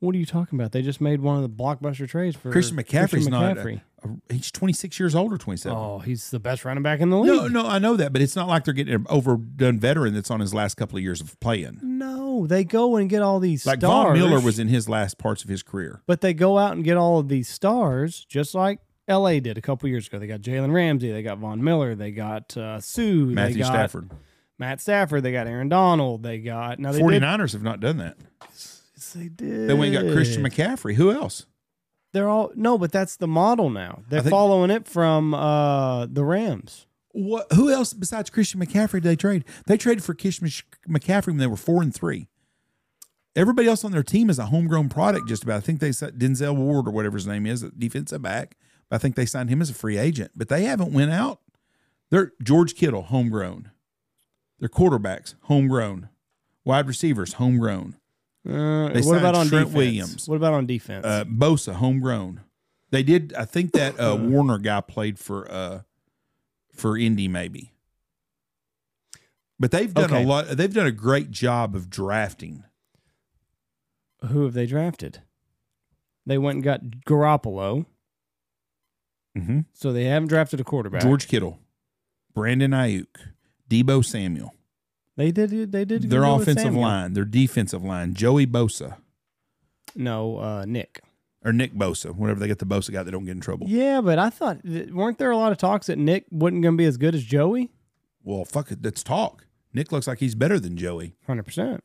[0.00, 0.70] What are you talking about?
[0.70, 3.56] They just made one of the blockbuster trades for Christian McCaffrey's Christian not.
[3.56, 3.80] McCaffrey.
[4.04, 5.76] A, a- he's 26 years old or 27.
[5.76, 7.32] oh, he's the best running back in the league.
[7.52, 10.30] no, no, I know that, but it's not like they're getting an overdone veteran that's
[10.30, 11.80] on his last couple of years of playing.
[11.82, 13.72] No, they go and get all these stars.
[13.74, 14.16] Like stars.
[14.20, 16.00] Von Miller was in his last parts of his career.
[16.06, 18.78] But they go out and get all of these stars, just like
[19.08, 20.18] LA did a couple years ago.
[20.18, 23.68] They got Jalen Ramsey, they got Von Miller, they got uh, Suh, Matthew they got
[23.68, 24.10] Stafford.
[24.58, 28.18] Matt Stafford, they got Aaron Donald, they got now they 49ers have not done that.
[28.18, 29.70] Did, they did.
[29.70, 30.94] Then we got Christian McCaffrey.
[30.94, 31.46] Who else?
[32.12, 34.02] They're all no, but that's the model now.
[34.08, 36.86] They're think- following it from uh, the Rams.
[37.12, 37.52] What?
[37.52, 39.44] Who else besides Christian McCaffrey did they trade?
[39.66, 40.48] They traded for Christian
[40.88, 42.28] McCaffrey when they were four and three.
[43.34, 45.28] Everybody else on their team is a homegrown product.
[45.28, 45.56] Just about.
[45.56, 48.56] I think they said Denzel Ward or whatever his name is, defensive back.
[48.90, 50.32] I think they signed him as a free agent.
[50.34, 51.40] But they haven't went out.
[52.10, 53.70] They're George Kittle, homegrown.
[54.60, 56.08] Their quarterbacks, homegrown.
[56.64, 57.96] Wide receivers, homegrown.
[58.48, 59.74] Uh, They what about on Trent defense?
[59.74, 60.28] Williams.
[60.28, 61.04] What about on defense?
[61.04, 62.40] Uh, Bosa, homegrown.
[62.90, 63.34] They did.
[63.34, 65.80] I think that uh, Warner guy played for uh,
[66.72, 67.72] for Indy, maybe.
[69.60, 70.22] But they've done Okay.
[70.24, 70.46] a lot.
[70.48, 72.64] They've done a great job of drafting.
[74.26, 75.20] Who have they drafted?
[76.26, 77.86] They went and got Garoppolo,
[79.40, 79.60] Mm-hmm.
[79.72, 81.02] so they haven't drafted a quarterback.
[81.02, 81.58] George Kittle,
[82.34, 83.06] Brandon Aiyuk,
[83.70, 84.54] Deebo Samuel.
[85.16, 85.72] they did.
[85.72, 86.10] They did.
[86.10, 88.96] Their offensive line, their defensive line, Joey Bosa
[89.96, 91.00] No, uh, Nick.
[91.44, 93.66] or Nick Bosa, whenever they get the Bosa guy, they don't get in trouble.
[93.68, 96.78] Yeah, but I thought weren't there a lot of talks that Nick wasn't going to
[96.78, 97.70] be as good as Joey?
[98.22, 99.46] Well, fuck it, let's talk.
[99.72, 101.14] Nick looks like he's better than Joey.
[101.26, 101.84] Hundred percent.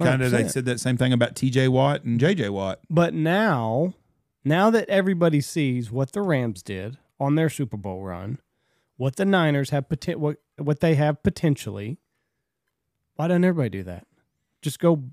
[0.00, 1.68] Kind of, they said that same thing about T.J.
[1.68, 2.48] Watt and J.J.
[2.48, 2.80] Watt.
[2.90, 3.94] But now,
[4.44, 8.38] now that everybody sees what the Rams did on their Super Bowl run,
[8.96, 11.98] what the Niners have poten- what what they have potentially,
[13.16, 14.06] why doesn't everybody do that?
[14.60, 15.04] Just go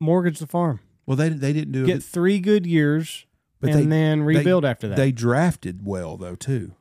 [0.00, 1.86] mortgage the farm, Well, they they didn't do it.
[1.86, 3.26] get it, three good years,
[3.60, 4.96] but and they then rebuild they- after that.
[4.96, 6.72] They drafted well though too.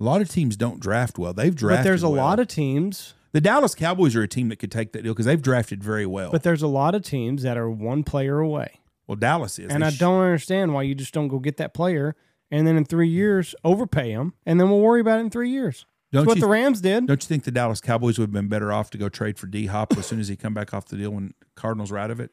[0.00, 1.32] A lot of teams don't draft well.
[1.32, 1.78] They've drafted.
[1.80, 2.24] but there's a well.
[2.24, 3.14] lot of teams.
[3.32, 6.06] the Dallas Cowboys are a team that could take that deal because they've drafted very
[6.06, 6.30] well.
[6.30, 8.80] But there's a lot of teams that are one player away.
[9.08, 11.56] Well, Dallas is, And They I sh- don't understand why you just don't go get
[11.56, 12.14] that player
[12.50, 15.50] and then in three years overpay him and then we'll worry about it in three
[15.50, 15.86] years.
[16.12, 17.06] Don't That's what you- the Rams did.
[17.06, 19.46] Don't you think the Dallas Cowboys would have been better off to go trade for
[19.46, 22.10] D Hop as soon as he come back off the deal when Cardinals are out
[22.10, 22.30] of it?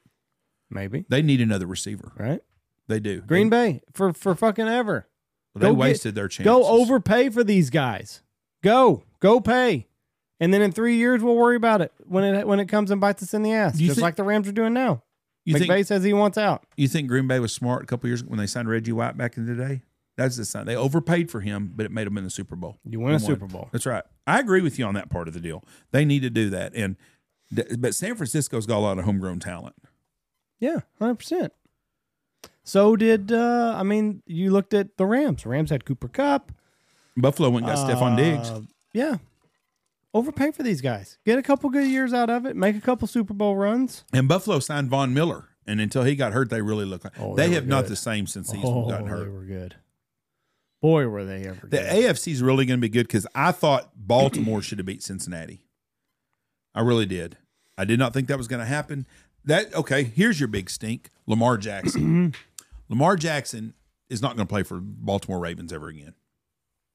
[0.69, 2.11] Maybe They need another receiver.
[2.17, 2.41] right.
[2.88, 3.21] They do.
[3.21, 5.07] Green they, Bay for for fucking ever.
[5.55, 6.45] they go get- wasted their chance.
[6.45, 8.21] Go overpay for these guys.
[8.63, 9.88] Go go pay,
[10.39, 13.01] and then in three years we'll worry about it when it when it comes and
[13.01, 15.01] bites us in the ass, just think- like the Rams are doing now.
[15.45, 16.65] You McVay think says he wants out.
[16.75, 19.37] you think Green Bay was smart a couple years when they signed Reggie White back
[19.37, 19.81] in the day?
[20.17, 20.65] That's the sign.
[20.65, 22.77] They overpaid for him, but it made them in the Super Bowl.
[22.85, 23.19] You win a.
[23.19, 23.69] Super Bowl.
[23.71, 24.03] That's right.
[24.25, 25.63] I agree with you on that part of the deal.
[25.91, 26.73] They need to do that.
[26.73, 26.95] And
[27.77, 29.75] but San Francisco's got a lot of homegrown talent.
[30.59, 31.53] Yeah, hundred percent.
[32.63, 35.45] So did uh I mean you looked at the Rams.
[35.45, 36.51] Rams had Cooper Kupp.
[37.17, 38.49] Buffalo went and got Stefon Diggs.
[38.49, 38.61] Uh,
[38.93, 39.17] Yeah.
[40.16, 41.18] Overpay for these guys.
[41.26, 42.55] Get a couple good years out of it.
[42.55, 44.05] Make a couple Super Bowl runs.
[44.13, 45.49] And Buffalo signed Von Miller.
[45.68, 47.97] And until he got hurt, they really look like Oh, they, they have not the
[47.97, 49.26] same since he's oh, gotten hurt.
[49.26, 49.76] they were good.
[50.82, 51.86] Boy, were they ever The good.
[52.16, 55.63] AFC is really going to be good because I thought Baltimore should have beat Cincinnati.
[56.74, 57.38] I really did.
[57.78, 59.05] I did not think that was going to happen.
[59.43, 60.03] That okay.
[60.03, 62.34] Here's your big stink: Lamar Jackson.
[62.89, 63.74] Lamar Jackson
[64.09, 66.13] is not going to play for Baltimore Ravens ever again.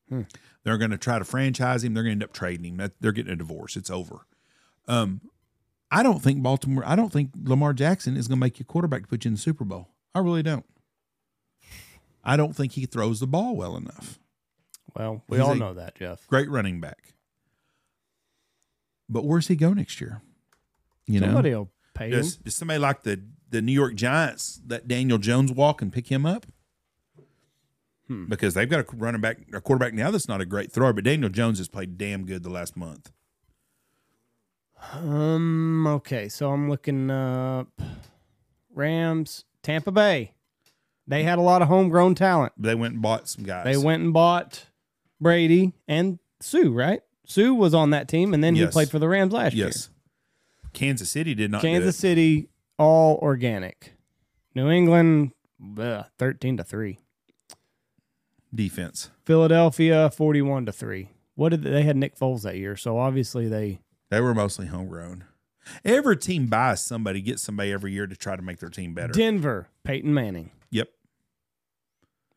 [0.09, 0.23] Hmm.
[0.65, 1.95] They're going to try to franchise him.
[1.95, 2.91] They're going to end up trading him.
[3.01, 3.77] They're getting a divorce.
[3.77, 4.27] It's over.
[4.89, 5.21] Um,
[5.91, 6.85] I don't think Baltimore.
[6.87, 9.35] I don't think Lamar Jackson is going to make you quarterback to put you in
[9.35, 9.89] the Super Bowl.
[10.15, 10.67] I really don't.
[12.23, 14.19] I don't think he throws the ball well enough.
[14.95, 16.27] well, we He's all know that, Jeff.
[16.27, 17.15] Great running back.
[19.09, 20.23] But where's he go next year?
[21.07, 22.43] You Somebody know, will pay does, him.
[22.45, 26.25] does somebody like the the New York Giants let Daniel Jones walk and pick him
[26.25, 26.47] up?
[28.11, 28.25] Hmm.
[28.25, 31.05] Because they've got a running back, a quarterback now that's not a great thrower, but
[31.05, 33.13] Daniel Jones has played damn good the last month.
[34.93, 35.87] Um.
[35.87, 37.69] Okay, so I'm looking up
[38.75, 40.33] Rams, Tampa Bay.
[41.07, 42.53] They had a lot of homegrown talent.
[42.57, 43.65] They went and bought some guys.
[43.65, 44.67] They went and bought
[45.21, 46.69] Brady and Suh.
[46.69, 47.03] Right?
[47.27, 49.67] Suh was on that team, and then he played for the Rams last year.
[49.67, 49.89] Yes.
[50.73, 51.63] Kansas City did not.
[51.63, 53.93] Kansas City all organic.
[54.57, 55.31] New England,
[55.63, 56.99] bleh, thirteen to three.
[58.55, 59.11] Defense.
[59.25, 61.11] Philadelphia, forty-one to three.
[61.35, 62.77] What did they, they had Nick Foles that year?
[62.77, 63.81] So obviously they
[64.11, 65.25] They were mostly homegrown.
[65.85, 69.13] Every team buys somebody, gets somebody every year to try to make their team better.
[69.13, 70.51] Denver, Peyton Manning.
[70.71, 70.89] yep.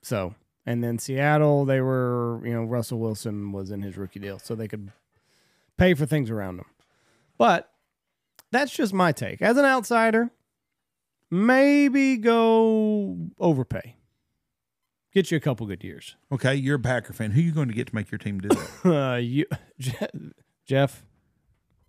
[0.01, 0.35] So
[0.65, 4.55] and then Seattle, they were you know Russell Wilson was in his rookie deal, so
[4.55, 4.91] they could
[5.77, 6.65] pay for things around him.
[7.37, 7.69] But
[8.51, 9.41] that's just my take.
[9.41, 10.29] As an outsider,
[11.31, 13.95] maybe go overpay.
[15.13, 16.15] Get you a couple good years.
[16.31, 17.31] Okay, you're a Packer fan.
[17.31, 18.69] Who are you going to get to make your team do that?
[19.13, 19.45] Uh, you,
[19.79, 20.07] Je-
[20.65, 21.03] Jeff,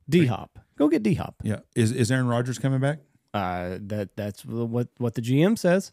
[0.09, 1.37] D Hop, go get D Hop.
[1.43, 1.61] yeah.
[1.75, 2.99] Is is Aaron Rodgers coming back?
[3.33, 5.93] Uh, that that's what what the GM says.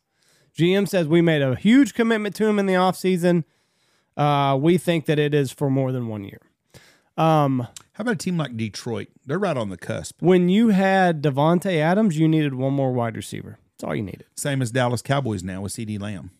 [0.57, 3.45] GM says we made a huge commitment to him in the offseason.
[4.17, 6.41] Uh, we think that it is for more than one year.
[7.17, 9.07] Um, How about a team like Detroit?
[9.25, 10.21] They're right on the cusp.
[10.21, 13.57] when you had Davante Adams, you needed one more wide receiver.
[13.77, 14.25] That's all you needed.
[14.35, 16.31] Same as Dallas Cowboys now with CeeDee Lamb.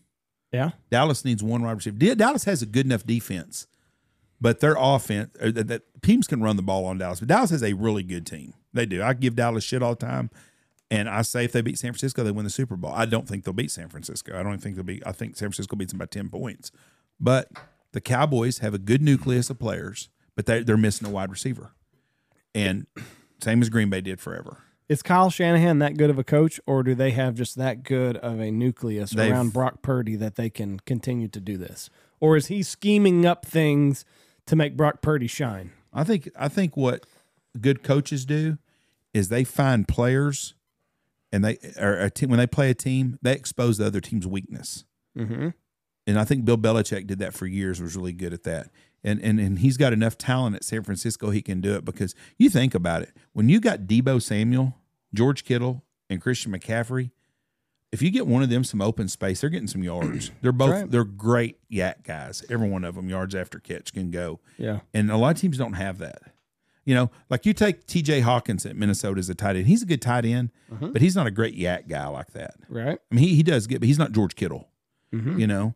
[0.52, 0.70] Yeah.
[0.90, 2.14] Dallas needs one wide receiver.
[2.14, 3.66] Dallas has a good enough defense,
[4.40, 7.20] but their offense, uh, that, teams can run the ball on Dallas.
[7.20, 8.52] But Dallas has a really good team.
[8.74, 9.02] They do.
[9.02, 10.30] I give Dallas shit all the time,
[10.90, 12.92] and I say if they beat San Francisco, they win the Super Bowl.
[12.94, 14.38] I don't think they'll beat San Francisco.
[14.38, 15.02] I don't think they'll beat.
[15.06, 16.70] I think San Francisco beats them by ten points.
[17.18, 17.48] But
[17.92, 21.72] the Cowboys have a good nucleus of players, but they they're missing a wide receiver,
[22.54, 22.86] and
[23.42, 24.58] same as Green Bay did forever.
[24.88, 28.16] Is Kyle Shanahan that good of a coach, or do they have just that good
[28.18, 31.88] of a nucleus They've- around Brock Purdy that they can continue to do this?
[32.20, 34.04] Or is he scheming up things
[34.46, 35.72] to make Brock Purdy shine?
[35.92, 37.06] I think I think what
[37.60, 38.58] good coaches do
[39.12, 40.54] is they find players
[41.32, 44.26] and they or a team when they play a team they expose the other team's
[44.26, 44.84] weakness.
[45.18, 45.48] Mm-hmm.
[46.06, 47.80] And I think Bill Belichick did that for years.
[47.80, 48.70] Was really good at that.
[49.04, 52.14] And and and he's got enough talent at San Francisco he can do it because
[52.38, 54.76] you think about it when you got Deebo Samuel,
[55.12, 57.10] George Kittle, and Christian McCaffrey.
[57.90, 60.30] If you get one of them some open space, they're getting some yards.
[60.40, 60.90] They're both Right.
[60.90, 62.42] they're great YAC guys.
[62.48, 64.40] Every one of them yards after catch can go.
[64.56, 64.80] Yeah.
[64.94, 66.22] And a lot of teams don't have that.
[66.86, 69.66] You know, like you take TJ Hawkins at Minnesota as a tight end.
[69.66, 70.88] He's a good tight end, uh-huh.
[70.88, 72.54] but he's not a great YAC guy like that.
[72.68, 72.98] Right.
[73.10, 74.68] I mean, he, he does get, but he's not George Kittle.
[75.12, 75.38] Mm-hmm.
[75.38, 75.74] You know,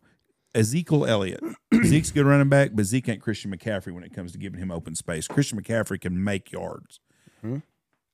[0.57, 1.43] Ezekiel Elliott.
[1.85, 4.59] Zeke's a good running back, but Zeke ain't Christian McCaffrey when it comes to giving
[4.59, 5.29] him open space.
[5.29, 7.01] Christian McCaffrey can make yards.
[7.43, 7.59] Hmm?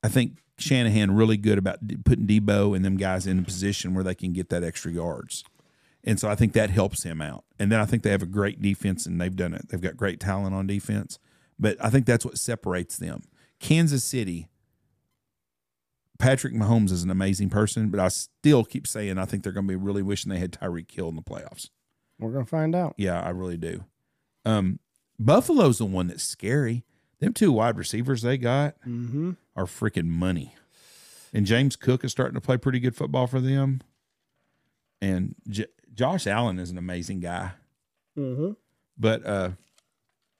[0.03, 4.03] I think Shanahan really good about putting Deebo and them guys in a position where
[4.03, 5.43] they can get that extra yards.
[6.03, 7.45] And so I think that helps him out.
[7.57, 9.69] And then I think they have a great defense and they've done it.
[9.69, 11.17] They've got great talent on defense.
[11.57, 13.21] But I think that's what separates them.
[13.59, 14.49] Kansas City,
[16.19, 19.67] Patrick Mahomes is an amazing person, but I still keep saying I think they're going
[19.67, 21.69] to be really wishing they had Tyreek Hill in the playoffs.
[22.23, 22.95] We're gonna find out.
[22.97, 23.83] Yeah, I really do.
[24.45, 24.79] Um,
[25.19, 26.83] Buffalo's the one that's scary.
[27.19, 29.31] Them two wide receivers they got Mm-hmm.
[29.55, 30.55] are freaking money.
[31.33, 33.81] And James Cook is starting to play pretty good football for them.
[35.01, 37.51] And J- Josh Allen is an amazing guy.
[38.17, 38.51] Mm-hmm.
[38.97, 39.49] But uh,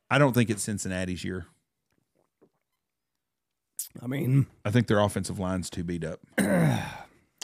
[0.09, 1.47] I don't think it's Cincinnati's year.
[4.01, 6.19] I mean, I think their offensive line's too beat up.
[6.37, 6.79] and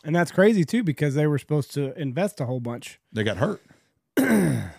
[0.03, 2.99] that's crazy too because they were supposed to invest a whole bunch.
[3.13, 3.61] They got hurt.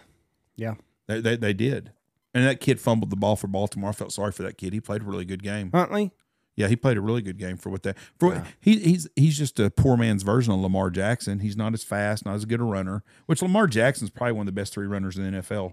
[0.57, 0.75] Yeah.
[1.07, 1.93] They, they, they did.
[2.35, 3.91] And that kid fumbled the ball for Baltimore.
[3.91, 4.73] I felt sorry for that kid.
[4.75, 5.71] He played a really good game.
[5.73, 6.13] Huntley.
[6.55, 7.97] Yeah, he played a really good game for what that.
[8.19, 11.39] For what- he he's he's just a poor man's version of Lamar Jackson.
[11.39, 13.03] He's not as fast, not as good a runner.
[13.27, 15.73] Which Lamar Jackson's probably one of the best three runners in the NFL.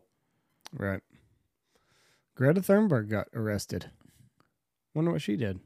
[0.72, 1.01] Right.
[2.36, 3.91] Greta Thunberg got arrested.
[4.93, 5.59] Wonder what she did.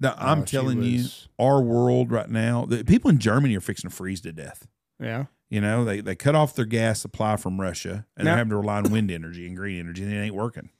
[0.00, 1.04] Now, I'm Oh, telling you,
[1.38, 4.66] our world right now, the people in Germany are fixing to freeze to death.
[5.00, 5.26] Yeah.
[5.48, 8.50] You know, they they cut off their gas supply from Russia, and Now- they're having
[8.50, 10.70] to rely on wind energy and green energy, and it ain't working.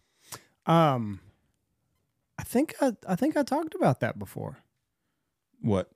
[0.67, 1.21] Um,
[2.39, 4.59] I think I I think I talked about that before.
[5.61, 5.91] What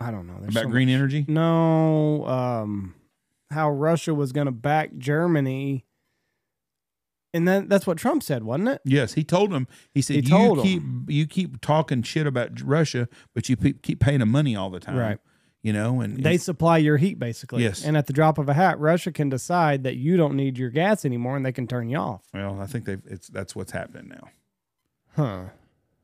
[0.00, 0.36] I don't know.
[0.40, 1.24] There's about so green much- energy?
[1.28, 2.26] No.
[2.26, 2.94] Um,
[3.50, 5.84] how Russia was going to back Germany,
[7.34, 8.80] and then that's what Trump said, wasn't it?
[8.84, 9.68] Yes, he told him.
[9.92, 14.00] He said, He "You keep you keep talking shit about Russia, but you keep keep
[14.00, 15.18] paying them money all the time, Right.
[15.62, 17.62] You know, and They supply your heat basically.
[17.62, 17.84] Yes.
[17.84, 20.70] And at the drop of a hat, Russia can decide that you don't need your
[20.70, 22.22] gas anymore, and they can turn you off.
[22.34, 24.28] well, I think they have it's that's what's happening now.
[25.16, 25.42] Huh.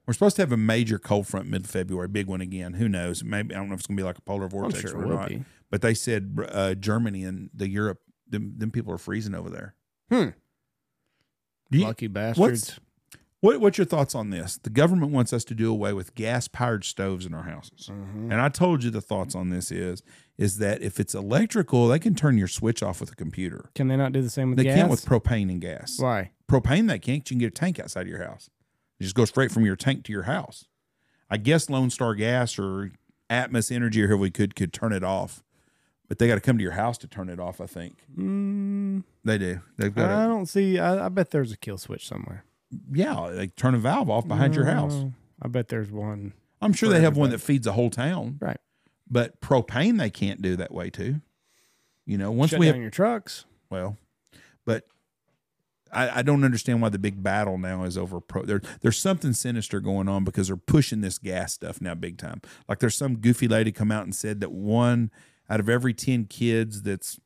[0.06, 2.74] We're supposed to have a major cold front mid February, big one again.
[2.74, 3.24] Who knows?
[3.24, 5.04] Maybe I don't know if it's gonna be like a polar I'm vortex sure or
[5.04, 5.28] it not.
[5.28, 5.44] be.
[5.70, 7.98] But they said uh, Germany and the Europe,
[8.28, 9.74] them, them people are freezing over there.
[10.10, 10.28] Hmm.
[11.70, 12.78] You- Lucky bastards.
[13.40, 14.58] What's- What, what's your thoughts on this?
[14.58, 17.88] The government wants us to do away with gas powered stoves in our houses.
[17.90, 18.30] Mhm.
[18.32, 20.02] And I told you the thoughts on this is
[20.36, 23.70] is that if it's electrical, they can turn your switch off with a computer.
[23.74, 24.74] Can they not do the same with They gas?
[24.74, 25.98] They can't with propane and gas.
[25.98, 26.30] Why?
[26.48, 27.28] Propane they can't.
[27.28, 28.48] You can get a tank outside of your house.
[29.00, 30.66] It just goes straight from your tank to your house.
[31.30, 32.92] I guess Lone Star Gas or
[33.28, 35.42] Atmos Energy or whoever we could could turn it off,
[36.08, 37.60] but they got to come to your house to turn it off.
[37.60, 39.60] I think Mm, they do.
[39.76, 40.78] They've got a, don't see.
[40.78, 42.44] I, I bet there's a kill switch somewhere
[42.92, 44.94] yeah, they turn a valve off behind your house.
[44.94, 45.12] Mm,
[45.42, 46.32] I bet there's one.
[46.60, 48.58] I'm sure they have one that feeds a whole town, Right.
[49.08, 51.20] but propane they can't do that way too.
[52.04, 53.44] You know, once Shut we down have your trucks.
[53.70, 53.96] well,
[54.64, 54.84] but
[55.92, 58.42] I, I don't understand why the big battle now is over pro.
[58.44, 62.42] There, there's something sinister going on because they're pushing this gas stuff now big time.
[62.68, 65.10] Like there's some goofy lady come out and said that one
[65.48, 67.18] out of every ten kids that's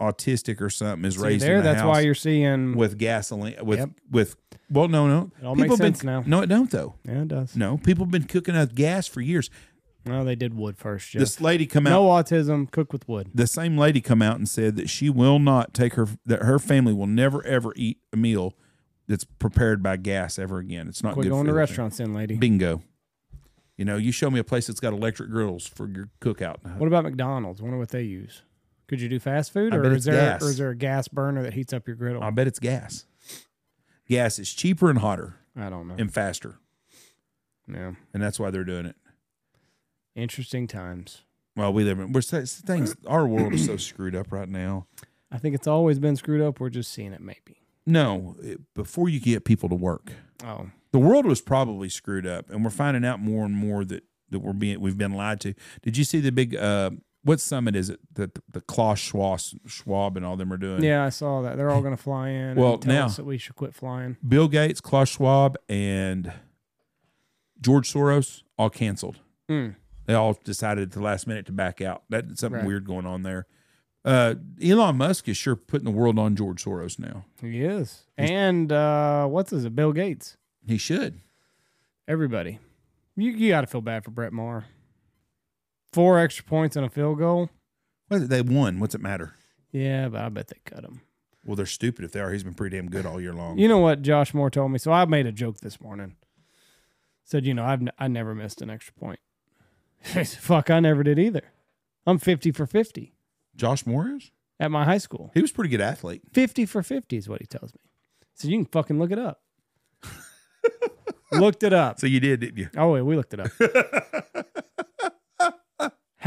[0.00, 1.58] autistic or something is See raised there.
[1.58, 2.76] a That's why you're seeing.
[2.76, 3.90] with gasoline with Yep.
[4.10, 4.36] with
[4.70, 6.22] well no no It all makes have been sense now.
[6.26, 7.56] no it don't though yeah, it does.
[7.56, 9.50] no people have been cooking up gas for years.
[10.06, 11.10] No, they did wood first.
[11.10, 11.20] Jeff.
[11.20, 12.70] This lady come out no autism.
[12.70, 13.28] Cook with wood.
[13.34, 16.58] the same lady come out and said that she will not take her that her
[16.58, 18.54] family will never ever eat a meal
[19.06, 20.86] that's prepared by gas ever again.
[20.88, 22.36] It's not Quit good going for to the- restaurants, then, lady.
[22.36, 22.82] Bingo.
[23.76, 26.56] You know, you show me a place that's got electric grills for your cookout.
[26.78, 27.60] What about McDonald's?
[27.62, 28.42] Wonder what they use.
[28.88, 30.42] Could you do fast food, I or bet is it's there gas.
[30.42, 32.22] or is there a gas burner that heats up your griddle?
[32.22, 33.04] I bet it's gas.
[34.08, 35.94] Gas is cheaper and hotter I don't know.
[35.98, 36.56] and faster,
[37.70, 38.96] Yeah, and that's why they're doing it.
[40.14, 41.22] interesting times.
[41.56, 42.94] Well, we live in we're so- things.
[43.06, 44.86] Our world is so screwed up right now.
[45.30, 46.58] I think it's always been screwed up.
[46.60, 47.60] We're just seeing it, maybe.
[47.84, 50.12] No, it, before you get people to work,
[50.44, 54.04] Oh, the world was probably screwed up, and we're finding out more and more that
[54.30, 55.54] that we're being we've been lied to.
[55.82, 56.90] Did you see the big uh,
[57.24, 60.82] what summit is it that the, the Klaus Schwab, Schwab and all them are doing?
[60.82, 61.56] yeah, I saw that.
[61.56, 62.56] They're all going to fly in.
[62.56, 64.16] Well, and tell now- us that we should quit flying.
[64.26, 66.32] Bill Gates, Klaus Schwab, and
[67.60, 69.18] George Soros all canceled.
[69.48, 69.70] Hmm.
[70.06, 72.02] They all decided at the last minute to back out.
[72.08, 72.66] That's something Right.
[72.66, 73.46] weird going on there.
[74.04, 77.24] Uh, Elon Musk is sure putting the world on George Soros now.
[77.42, 79.68] He is, and uh, what's his?
[79.68, 80.36] Bill Gates.
[80.66, 81.20] He should.
[82.06, 82.58] Everybody,
[83.16, 84.64] you you got to feel bad for Brett Maher.
[85.92, 87.50] Four extra points and a field goal.
[88.10, 88.80] Well, they won.
[88.80, 89.34] What's it matter?
[89.72, 91.02] Yeah, but I bet they cut him.
[91.44, 92.30] Well, they're stupid if they are.
[92.30, 93.58] He's been pretty damn good all year long.
[93.58, 94.78] You know what Josh Moore told me?
[94.78, 96.16] So I made a joke this morning.
[97.24, 99.20] Said, you know, I've n- I never missed an extra point.
[100.02, 101.52] Fuck, I never did either.
[102.06, 103.12] I'm 50 for 50
[103.56, 104.30] Josh Moore is?
[104.60, 105.30] at my high school.
[105.34, 106.22] He was a pretty good athlete.
[106.32, 107.80] 50 for 50 is what he tells me.
[108.34, 109.40] So you can fucking look it up.
[111.32, 112.00] Looked it up.
[112.00, 112.68] So you did, didn't you?
[112.76, 113.50] Oh, yeah, we looked it up.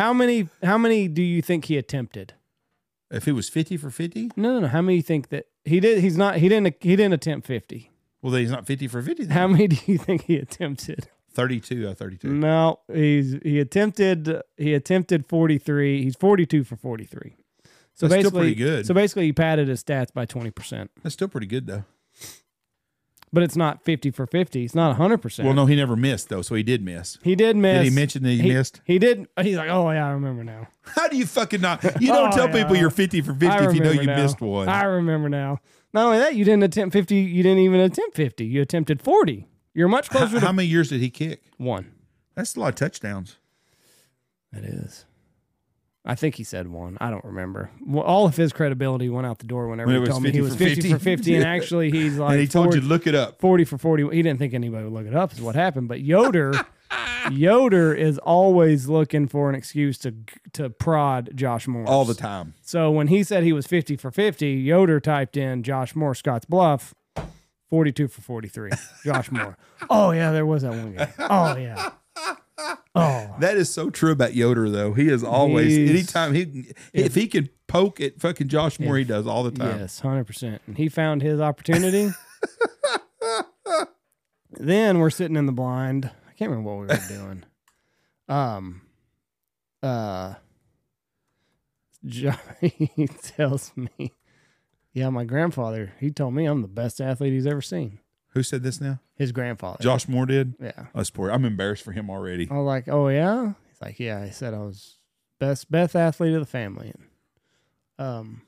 [0.02, 2.34] how many how many do you think he attempted?
[3.12, 4.68] If he was 50 for 50, No, no, no.
[4.68, 7.45] How many do you think that he did he's not he didn't he didn't attempt
[7.47, 7.91] 50.
[8.22, 9.26] well, then he's not 50 for 50.
[9.26, 9.38] Then.
[9.38, 11.08] How many do you think he attempted?
[11.34, 12.28] 32 out of 32.
[12.28, 16.04] No, he's he attempted he attempted 43.
[16.04, 17.36] He's 42 for 43.
[17.93, 18.86] So That's basically pretty good.
[18.88, 20.89] So basically he padded his stats by 20%.
[21.04, 21.84] That's still pretty good, though.
[23.34, 24.65] But it's not 50 for 50.
[24.65, 25.45] It's not 100%.
[25.45, 27.17] Well, no, he never missed, though, so he did miss.
[27.23, 27.77] He did miss.
[27.86, 28.82] Did he mention that he, missed?
[28.84, 29.25] He did.
[29.41, 31.82] He's like, "Oh yeah, I remember now." How do you fucking not?
[32.01, 32.61] You don't Oh, tell yeah.
[32.63, 34.17] people you're 50 for 50 I if you know you now.
[34.17, 34.67] missed one.
[34.67, 35.59] I remember now.
[35.93, 38.45] Not only that, you didn't attempt 50, you didn't even attempt 50.
[38.45, 39.47] You attempted 40.
[39.73, 41.41] You're much closer how to many years did he kick?
[41.57, 41.91] one.
[42.36, 43.38] That's a lot of touchdowns.
[44.53, 45.05] It is.
[46.04, 46.97] I think he said one.
[46.99, 47.70] I don't remember.
[47.86, 50.41] Well, all of his credibility went out the door whenever When he told me he
[50.41, 51.04] was for 50 for 50.
[51.04, 51.36] 50.
[51.36, 53.39] And actually, he's like, and he told 40, you to look it up.
[53.39, 54.10] 40 for 40.
[54.16, 55.88] He didn't think anybody would look it up, is what happened.
[55.88, 56.54] But Yoder,
[57.32, 60.15] Yoder is always looking for an excuse to
[60.53, 62.56] to prod Josh Moore All the time.
[62.61, 66.94] So when he said he was 50 for 50, Yoder typed in Josh Moore, Scottsbluff,
[67.69, 68.72] 42 for 43.
[69.06, 69.57] Josh Moore.
[69.90, 71.11] Oh, yeah, there was that one guy.
[71.18, 71.90] Oh, yeah.
[72.95, 74.93] Oh, That is so true about Yoder, though.
[74.93, 79.03] He is always, He's- anytime he, if he can poke at fucking Josh Moore, he
[79.05, 79.79] does all the time.
[79.79, 80.59] yes, 100%.
[80.67, 82.11] And he found his opportunity.
[84.51, 86.05] then we're sitting in the blind.
[86.29, 87.43] I can't remember what we were doing.
[88.27, 88.81] Um,
[89.81, 90.35] uh,
[92.05, 94.13] Johnny tells me,
[94.93, 97.99] yeah, my grandfather, he told me I'm the best athlete he's ever seen.
[98.32, 98.99] Who said this now?
[99.16, 99.78] His grandfather.
[99.82, 100.56] Josh Moore did?
[100.62, 100.86] Yeah.
[100.95, 101.30] That's poor.
[101.30, 102.48] I'm embarrassed for him already.
[102.49, 103.53] I'm like, oh yeah.
[103.70, 104.26] He's like, yeah.
[104.26, 104.98] He said I was
[105.40, 106.94] best best athlete of the family.
[106.95, 108.41] And um,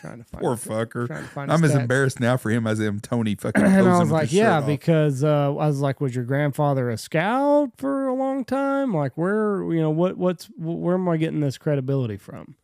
[0.00, 1.06] trying to find Poor fucker.
[1.06, 1.80] trying to find I'm as stats.
[1.80, 3.62] embarrassed now for him as I am Tony fucking.
[3.64, 7.70] And I was like, yeah, because uh, I was like, was your grandfather a scout
[7.78, 8.92] for a long time?
[8.94, 12.56] Like, where you know what what's where am I getting this credibility from?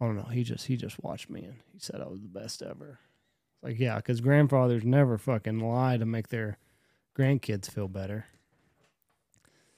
[0.00, 0.24] I don't know.
[0.24, 2.98] He just he just watched me and he said I was the best ever.
[3.66, 6.56] Like, yeah, because grandfathers never fucking lie to make their
[7.18, 8.26] grandkids feel better.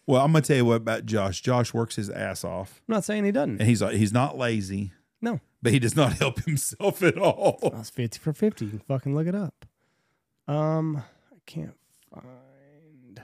[0.07, 1.41] Well, I'm gonna tell you what about Josh.
[1.41, 3.61] Josh works his ass off, I'm not saying he doesn't.
[3.61, 4.93] and he's he's not lazy,
[5.23, 7.59] No, but he does not help himself at all.
[7.73, 8.65] that's 50 for 50.
[8.67, 9.65] You can fucking look it up.
[10.47, 10.99] Um,
[11.33, 11.75] I can't
[12.13, 13.23] find.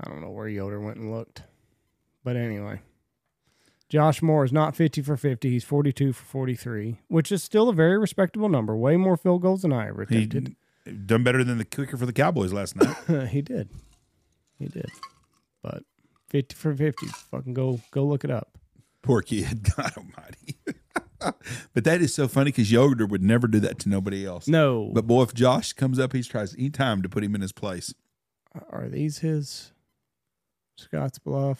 [0.00, 1.42] I don't know where Yoder went and looked.
[2.24, 2.80] But anyway,
[3.92, 5.50] Josh Moore is not 50 for 50.
[5.50, 8.74] He's 42 for 43, which is still a very respectable number.
[8.74, 10.56] Way more field goals than I ever He attempted.
[11.06, 12.96] done better than the kicker for the Cowboys last night.
[13.28, 13.68] He, did.
[14.58, 14.88] He did.
[15.62, 15.82] But
[16.30, 17.06] 50 for 50.
[17.06, 18.56] Fucking go go look it up.
[19.02, 19.62] Poor kid.
[19.76, 20.56] God almighty.
[21.74, 24.48] but that is so funny because Yoder would never do that to nobody else.
[24.48, 24.90] No.
[24.94, 27.52] But boy, if Josh comes up, he tries any time to put him in his
[27.52, 27.92] place.
[28.70, 29.72] are these his
[30.80, 31.58] Scottsbluff?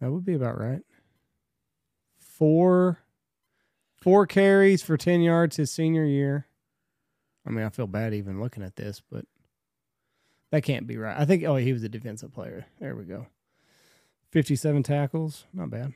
[0.00, 0.82] That would be about right.
[2.18, 3.00] Four
[4.02, 6.46] four carries for 10 yards his senior year.
[7.46, 9.24] I mean, I feel bad even looking at this, but
[10.50, 11.18] that can't be right.
[11.18, 12.66] I think oh, he was a defensive player.
[12.80, 13.26] There we go.
[14.30, 15.92] 57 tackles, not bad.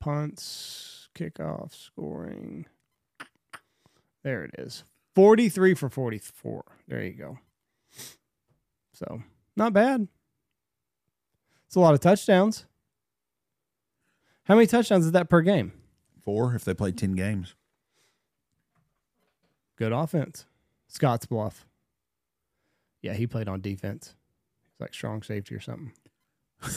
[0.00, 2.66] Punts, kickoff, scoring.
[4.22, 4.84] There it is.
[5.14, 6.64] 43 for 44.
[6.86, 7.38] There you go.
[8.92, 9.22] So,
[9.56, 10.08] not bad.
[11.66, 12.66] It's a lot of touchdowns.
[14.48, 15.72] How many touchdowns is that per game?
[16.24, 17.54] Four if they play 10 games.
[19.76, 20.46] Good offense.
[20.92, 21.64] Scottsbluff.
[23.02, 24.14] Yeah, he played on defense.
[24.72, 25.92] He's like strong safety or something.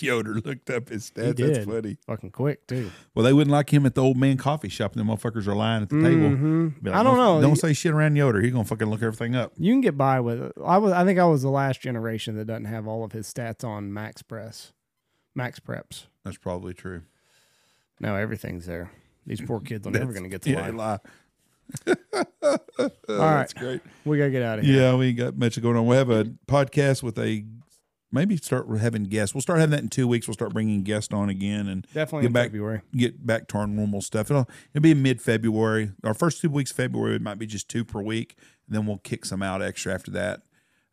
[0.00, 1.36] Yoder looked up his He stats.
[1.36, 1.64] That's did.
[1.68, 1.96] funny.
[2.06, 2.90] Fucking quick, too.
[3.14, 4.96] Well, they wouldn't like him at the old man coffee shop.
[4.96, 6.30] And the motherfuckers are lying at the table.
[6.30, 6.82] Mhm.
[6.82, 7.40] Be like, I don't know.
[7.40, 8.40] Don't say shit around Yoder.
[8.40, 9.52] He's gonna fucking look everything up.
[9.58, 10.52] You can get by with it.
[10.64, 13.32] I was I think I was the last generation that doesn't have all of his
[13.32, 14.72] stats on Max Press.
[15.34, 16.06] Max Preps.
[16.26, 17.02] That's probably true.
[18.00, 18.90] Now everything's there.
[19.24, 20.74] These poor kids are never going to get to yeah, life.
[20.74, 20.98] lie.
[22.42, 22.54] All
[23.08, 23.38] right.
[23.38, 23.80] That's great.
[24.04, 24.82] We got to get out of here.
[24.82, 25.86] Yeah, we ain't got much going on.
[25.86, 27.44] We'll have a podcast with a
[28.10, 29.36] maybe start having guests.
[29.36, 30.26] We'll start having that in two weeks.
[30.26, 32.82] We'll start bringing guests on again and Definitely get in back February.
[32.96, 34.32] get back to our normal stuff.
[34.32, 35.92] It'll it'll be mid February.
[36.02, 38.34] Our first two weeks of February it might be just two per week,
[38.66, 40.42] and then we'll kick some out extra after that.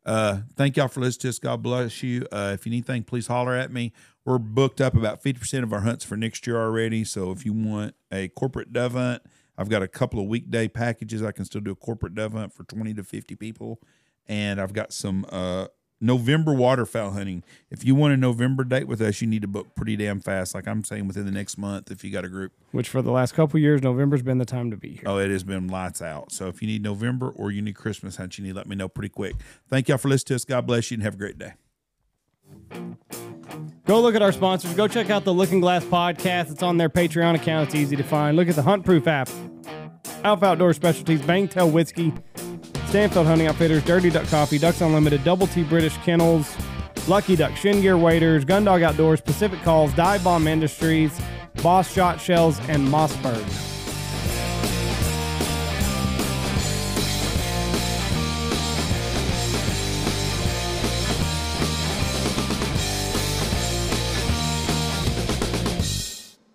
[0.05, 1.39] Uh, thank y'all for listening to us.
[1.39, 2.27] God bless you.
[2.31, 3.93] Uh, if you need anything, please holler at me.
[4.26, 7.04] We're booked up about 50% of our hunts for next year already.
[7.04, 9.22] So if you want a corporate dove hunt,
[9.58, 11.22] I've got a couple of weekday packages.
[11.22, 13.80] I can still do a corporate dove hunt for 20 to 50 people.
[14.28, 15.68] And I've got some uh,
[16.00, 17.44] November waterfowl hunting.
[17.70, 20.56] If you want a November date with us, you need to book pretty damn fast.
[20.56, 22.52] Like I'm saying within the next month if you got a group.
[22.72, 25.04] Which for the last couple years, November's been the time to be here.
[25.06, 26.32] Oh, it has been lights out.
[26.32, 28.76] So if you need November or you need Christmas hunt, you need to let me
[28.76, 29.36] know pretty quick.
[29.70, 30.45] Thank y'all for listening to us.
[30.45, 31.54] God bless you and have a great day.
[33.85, 34.73] Go look at our sponsors.
[34.75, 36.51] Go check out the Looking Glass podcast.
[36.51, 37.67] It's on their Patreon account.
[37.67, 38.38] It's easy to find.
[38.38, 39.30] Look at the Hunt Proof app.
[40.23, 42.13] Alpha Outdoor Specialties, Bangtail Whiskey,
[42.88, 46.55] Stanfield Hunting Outfitters, Dirty Duck Coffee, Ducks Unlimited, Double T British Kennels,
[47.07, 51.19] Lucky Duck, Shin Gear Waders, Gundog Outdoors, Pacific Calls, Dive Bomb Industries,
[51.61, 53.73] Boss Shot Shells, and Mossberg.